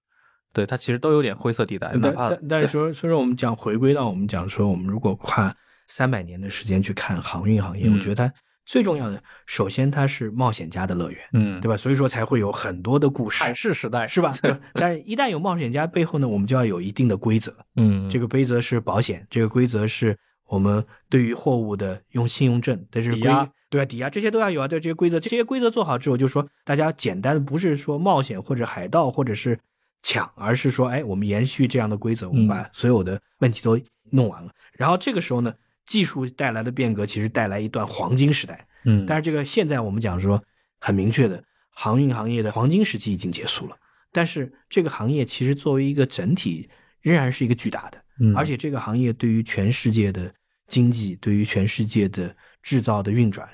[0.53, 1.91] 对它其实都有点灰色地带。
[1.93, 5.55] 哪怕但是说，所以说我们讲回归到我们讲说，我们如果跨
[5.87, 8.33] 三百年的时间去看航运行业，我觉得它
[8.67, 11.77] 最重要的，首先它是冒险家的乐园，嗯，对吧？
[11.77, 13.41] 所以说才会有很多的故事。
[13.41, 14.35] 海事时代是吧？
[14.43, 14.55] 对。
[14.73, 20.15] 但是，一旦有冒险家背后呢，我们就要有一定的规则，嗯，这个规则是保险，这个规则是
[20.45, 23.49] 我们对于货物的用信用证，但是抵押。
[23.69, 24.67] 对啊，抵押这些都要有啊。
[24.67, 29.57] 对这些规则，这些规则做好之后，就说大家简单的不是说冒险或者海盗或者是
[30.01, 33.79] 抢，而是说，哎，我们延续这样的规则，我们把所有的问题都
[34.11, 34.51] 弄完了。
[34.73, 35.53] 然后这个时候呢，
[35.87, 38.67] 技术带来的变革其实带来一段黄金时代。
[38.83, 40.43] 嗯，但是这个现在我们讲说
[40.79, 43.75] 很明确的，航运行业的黄金时期已经结束了。
[44.11, 46.69] 但是这个行业其实作为一个整体，
[47.01, 47.99] 仍然是一个巨大的，
[48.35, 50.31] 而且这个行业对于全世界的
[50.67, 53.49] 经济，对于全世界的制造的运转。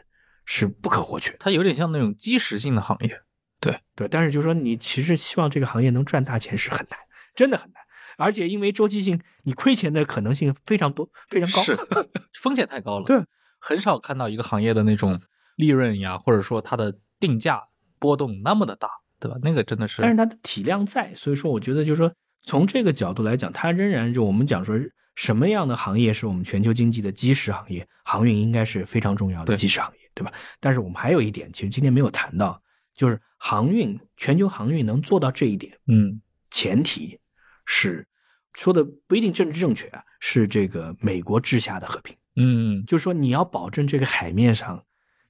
[0.45, 3.21] 是不可或缺，它有点像那种基石性的行业，
[3.61, 4.05] 对对。
[4.09, 6.99] 但是就是说，你其实希望这个行业能赚大钱是很难，
[7.33, 7.81] 真的很难。
[8.17, 11.77] 而且因为周期性，你亏钱的可能性非常多，非常高，是
[12.41, 13.05] 风险太高了。
[13.05, 13.23] 对，
[13.59, 15.19] 很少看到一个行业的那种
[15.55, 17.63] 利润呀，或者说它的定价
[17.99, 18.89] 波动那么的大，
[19.19, 19.37] 对吧？
[19.41, 20.01] 那个真的是。
[20.01, 24.79] 但是它的体量在，所以说我觉得就是说，从这个角度来讲，它仍然就我们讲说。
[25.15, 27.87] 什么样的行业是我们全球经济的基石行业？
[28.03, 30.33] 航运应该是非常重要的基石行业，对吧？
[30.59, 32.59] 但是我们还有一点，其实今天没有谈到，
[32.95, 37.19] 就是航运，全球航运能做到这一点，嗯，前提
[37.65, 38.05] 是
[38.53, 42.15] 说的不一定政治正确啊，是这个美国治下的和平。
[42.35, 44.83] 嗯，就是说你要保证这个海面上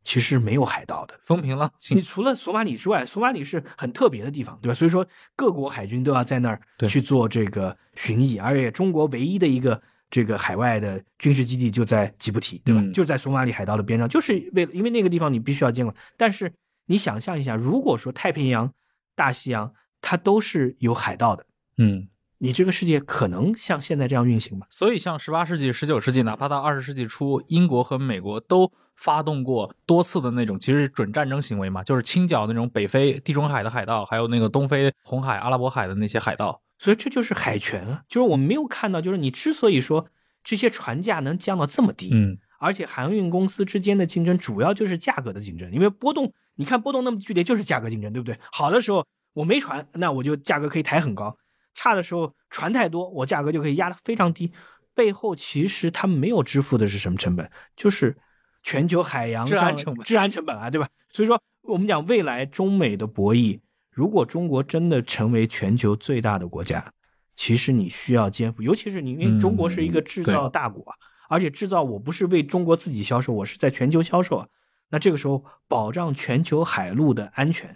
[0.04, 1.98] 其实没有海盗的，风平浪静。
[1.98, 4.74] 你除了索马里之外，索马里是很特别的地方，对吧？
[4.74, 5.06] 所以说
[5.36, 12.84] 各国海军都要在那儿去做这个巡弋，而且中国唯一的一个这个海外的军事基地就在吉布提，对吧？
[12.94, 15.96] 就在索马里海盗的边上，就是为了因为那个地方你必须要监管。
[16.18, 16.54] 但是
[16.86, 18.74] 你想象一下，如果说太平洋、
[19.16, 21.46] 大西洋它都是有海盗的，
[21.78, 22.08] 嗯。
[22.44, 24.68] 你这个世界可能像现在这样运行吗？
[24.70, 36.62] 所以，像十八世纪、十九世纪，哪怕到二十世纪初，英国和美国都发动过多次的那种其实准战争行为嘛，就是清剿那种北非地中海的海盗，还有那个东非红海、阿拉伯海的那些海盗。
[36.80, 40.06] 所以这就是海权啊，就是我们没有看到，就是你之所以说
[40.44, 48.38] 这些船价能降到这么低，嗯，而且航运公司之间的竞争主要就是价格的竞争，因为波动，你看波动那么剧烈，就是价格竞争，对不对？
[48.52, 51.38] 好的时候我没船，那我就价格可以抬很高。
[51.74, 54.52] 差的时候船太多，我价格就可以压得非常低。
[54.94, 57.50] 背后其实他们没有支付的是什么成本？
[57.76, 58.16] 就是
[58.62, 60.88] 全球海洋治安成本，治安成本啊，对吧？
[61.10, 63.60] 所以说，我们讲未来中美的博弈，
[63.90, 66.94] 如果中国真的成为全球最大的国家，
[67.36, 70.96] 其实你需要肩负，尤其是你，因为中国是一个制造大国啊，
[71.28, 74.48] 而且制造我不是为中国自己销售，我是在全球销售啊。
[74.90, 77.76] 那这个时候，保障全球海陆的安全。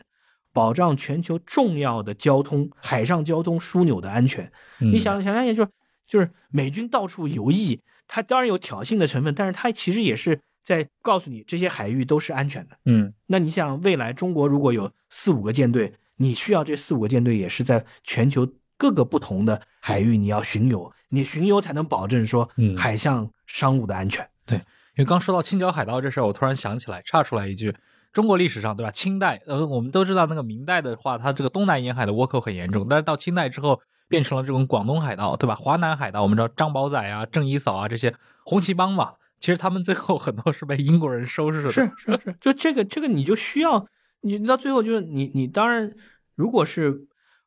[0.58, 4.52] 保障全球重要的交通、海上交通枢纽的安全。
[4.80, 5.70] 你想想想，也就是
[6.08, 12.76] 就是美军到处游弋，它当然有挑衅的成分，但是它其实也是在告诉你这些海域都是安全的。
[12.86, 24.28] 嗯，那你想，未来中国如果有四五个舰队，你需要这四五个舰队也是在全球各个不同的海域你要巡游，你巡游才能保证说海上商务的安全。
[24.44, 24.64] 对，因
[24.98, 27.76] 为刚说到清剿海盗这事儿，我突然想起来，岔出来一句。
[28.18, 28.90] 中国历史上，对吧？
[28.90, 35.54] 清代，呃，我们都知道那个明代的话，它这个东南沿海的倭寇很严重，但是到清代之后，变成了这种广东海盗，对吧？
[35.54, 41.70] 华南海盗，我们知道张宝仔啊、郑一嫂啊这些红旗帮嘛，其实他们最后很多是被英国人收拾的。
[41.70, 43.86] 是是是，就这个这个你就需要，
[44.22, 45.94] 你到最后就是你你当然，
[46.34, 47.00] 如果是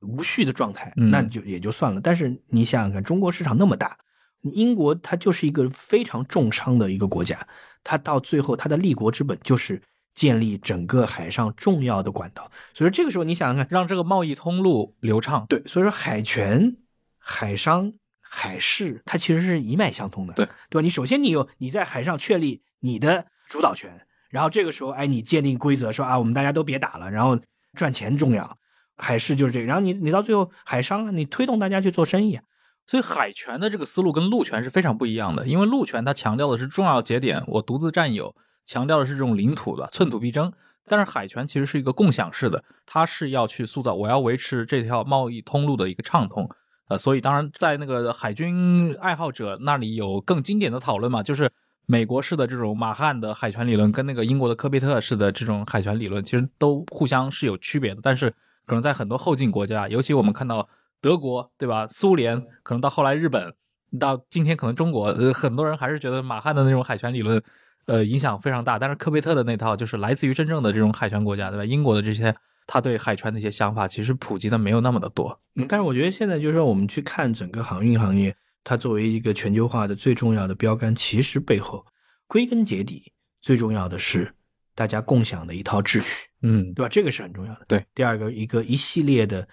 [0.02, 2.00] 无序的状态，那就也就算了。
[2.00, 3.98] 但是你想想看，中国市场那么大，
[4.42, 7.44] 英国它就是一个非常重商的一个国家，
[7.82, 9.82] 它到最后它的立国之本就是。
[10.20, 15.46] 建立整个海上重要的管道，所以说这个时候你想想看，让这个贸易通路流畅。
[15.48, 16.76] 对，所以说海权、
[17.18, 20.34] 海商、海事，它其实是一脉相通的。
[20.34, 20.82] 对，对吧？
[20.82, 27.40] 你首先你有你在海上确立你的主导权，然后这个时候，哎，你界定规则，说啊，我们大家都别打了，然后
[27.72, 28.58] 赚钱重要，
[28.98, 29.64] 海事就是这个。
[29.64, 32.44] 然后你你到最后海商啊，你推动大家去做生意啊。
[32.86, 38.36] 所以海权的这个思路跟陆权是非常不一样的，因为陆权它强调的是重要节点我独自占有。
[38.64, 40.52] 强调的是这种领土的寸土必争，
[40.86, 46.48] 但是海权其实是一个共享式的，它是要去塑造，我要维持这条贸易通路的一个畅通，
[46.88, 51.50] 呃，所以当然在那个海军爱好者那里有更经典的讨论嘛，就是
[51.86, 58.30] 美国式的这种马汉的海权理论跟那个英国的科贝特式的这种海权理论，其实都互相是有区别的，但是
[58.66, 60.68] 可能在很多后进国家，尤其我们看到
[61.00, 61.88] 德国，对吧？
[61.88, 63.52] 苏联，可能到后来日本，
[63.98, 67.42] 到今天可能中国，呃，很多人还是觉得马汉的那种海权理论。
[67.90, 71.64] 呃，影响非常大，但是科贝特的那套就是来自于真正的这种海权国家，对吧？
[71.64, 72.32] 英国的这些，
[72.64, 75.36] 他对海权的一些想法，其实普及的没有那么的多。
[75.56, 78.32] 嗯，但是我觉得现在就是说，我们去看整个航运行业，
[78.62, 81.84] 它作为一个全球化的最重要的标杆，其实背后
[82.28, 83.12] 归根结底
[83.42, 84.32] 最重要的是
[84.76, 86.88] 大家共享的一套秩序，嗯，对吧？
[86.88, 87.64] 这个是很重要的。
[87.66, 89.48] 对，第二个一个一系列的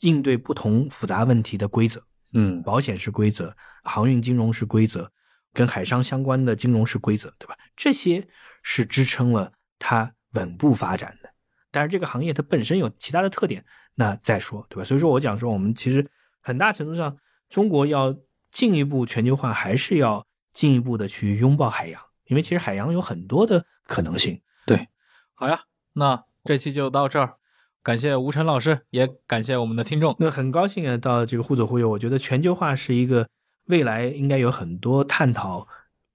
[0.00, 5.12] 应对不同复杂问题的规则，嗯，保险是规则，航运金融是规则。
[5.52, 7.56] 跟海商相关的金融式规则，对吧？
[7.76, 8.26] 这些
[8.62, 11.30] 是支撑了它稳步发展的。
[11.70, 13.64] 但是这个行业它本身有其他的特点，
[13.94, 14.84] 那再说，对吧？
[14.84, 16.06] 所以说我讲说，我们其实
[16.40, 17.16] 很大程度上，
[17.48, 18.14] 中国要
[18.50, 24.40] 进一步全球化，还是要进一步的去拥抱海洋，因为其实海洋有很多的可能性。
[24.66, 24.88] 对，
[25.34, 25.62] 好呀，
[25.94, 27.36] 那这期就到这儿，
[27.82, 30.14] 感谢吴晨老师，也感谢我们的听众。
[30.18, 33.28] 那很高兴啊，到这个互左互右，我觉得全球化是一个。
[33.66, 35.66] 未来应该有很多探讨、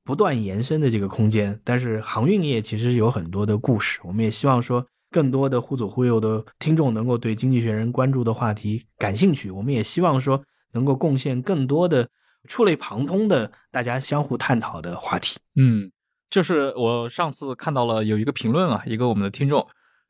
[0.04, 4.00] 不断延伸的这个空间，但是航运业其实有很多的故事。
[4.04, 9.50] 我们也希望说，更多的忽左忽右的听众能够对经济学人关注的话题感兴趣。
[9.50, 10.44] 我们也希望说，
[10.74, 12.08] 能够贡献更多的
[12.48, 15.40] 触类旁通的大家相互探讨的话题。
[15.56, 15.92] 嗯，
[16.30, 19.66] 就是我上次看到了有一个评论啊，一个我们的听众。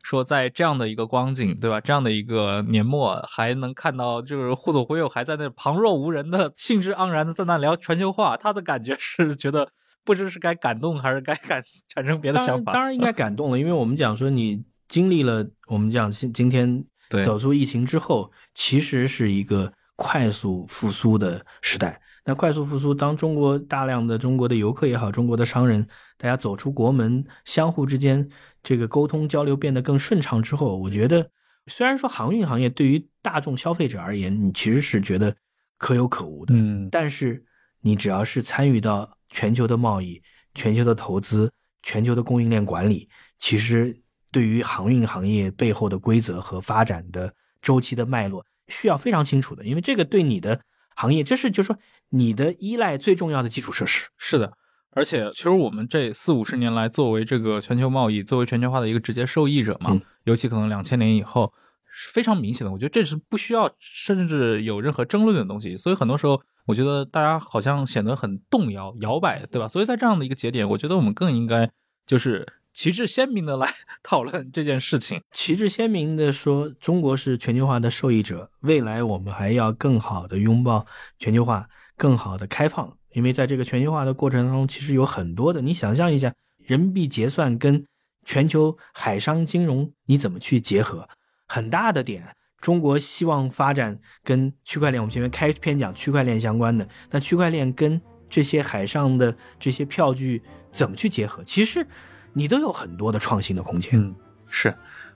[0.08, 1.82] 说在这样的一个光景，对吧？
[1.82, 9.70] 这样的一个年末，还能看到就是互左互右还在那旁若无人的兴致盎然的在那聊全球化，他的感觉是觉得
[10.06, 12.72] 不知是该感动还是该感产生别的想法。
[12.72, 16.86] 当然应该感动了，因为我们讲说你经历了我们讲今今天
[17.26, 22.00] 走出疫情之后，其实是一个快速复苏的时代。
[22.24, 28.28] 那快速复苏，当中国大量的中国的游客也好，中国的商人，大家走出国门，相互之间
[28.68, 31.32] 这个沟通交流变得更顺畅之后，我觉得，
[31.68, 35.34] 虽然说航运行业对于大众消费者而言，你其实是觉得
[35.78, 37.42] 可有可无的，嗯，但是
[37.80, 40.22] 你只要是参与到全球的贸易、
[40.54, 41.50] 全球的投资、
[41.82, 43.08] 全球的供应链管理，
[43.38, 43.98] 其实
[44.34, 50.60] 对于航运行业背后的规则和发展的周期的脉络，需要非常清楚的，因为这个对你的。
[50.94, 51.78] 行业，这是就是说
[52.10, 54.10] 你的依赖最重要的基础设施。
[54.18, 54.52] 是的，
[54.98, 61.54] 而且其实我们这四五十年来，作为这个全球贸易、作为全球化的一个直接受益者嘛，尤其可能两千年以后
[61.86, 62.74] 是非常明显的。
[62.74, 65.78] 我觉得这是不需要甚至有任何争论的东西。
[65.78, 69.68] 所以很多时候，我觉得大家好像显得很动摇、摇摆，对吧？
[69.68, 71.70] 所以在这样的一个节点，我觉得我们更应该
[72.06, 72.46] 就是。
[72.74, 80.86] 旗帜鲜明的来 讨论这件事情，旗帜鲜明的说，中国是全球化的受益者，未来我们还要更好的拥抱
[81.18, 82.96] 全球化，更好的开放。
[83.18, 86.32] 因为在这个全球化的过程当中，其实有很多的，你想象一下，
[86.64, 87.84] 人民币结算跟
[88.24, 91.10] 全球海商金融你怎么去结合？
[91.48, 92.24] 很大的点，
[92.62, 98.00] 中国希望发展跟区块链，我们前面开篇讲区块链相关的，那区块链跟
[98.30, 101.44] 这些海上的这些票据怎么去结合？
[101.44, 101.86] 其实。
[102.34, 104.00] 你都有很多的创新的空间。
[104.00, 104.14] 嗯，
[104.48, 104.72] 是。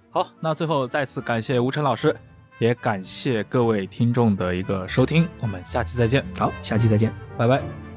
[0.09, 2.15] 好，那最后再次感谢吴晨老师，
[2.57, 6.25] 也感谢各位听众的一个收听，我们下期再见。
[6.39, 7.90] 好，下期再见，拜拜。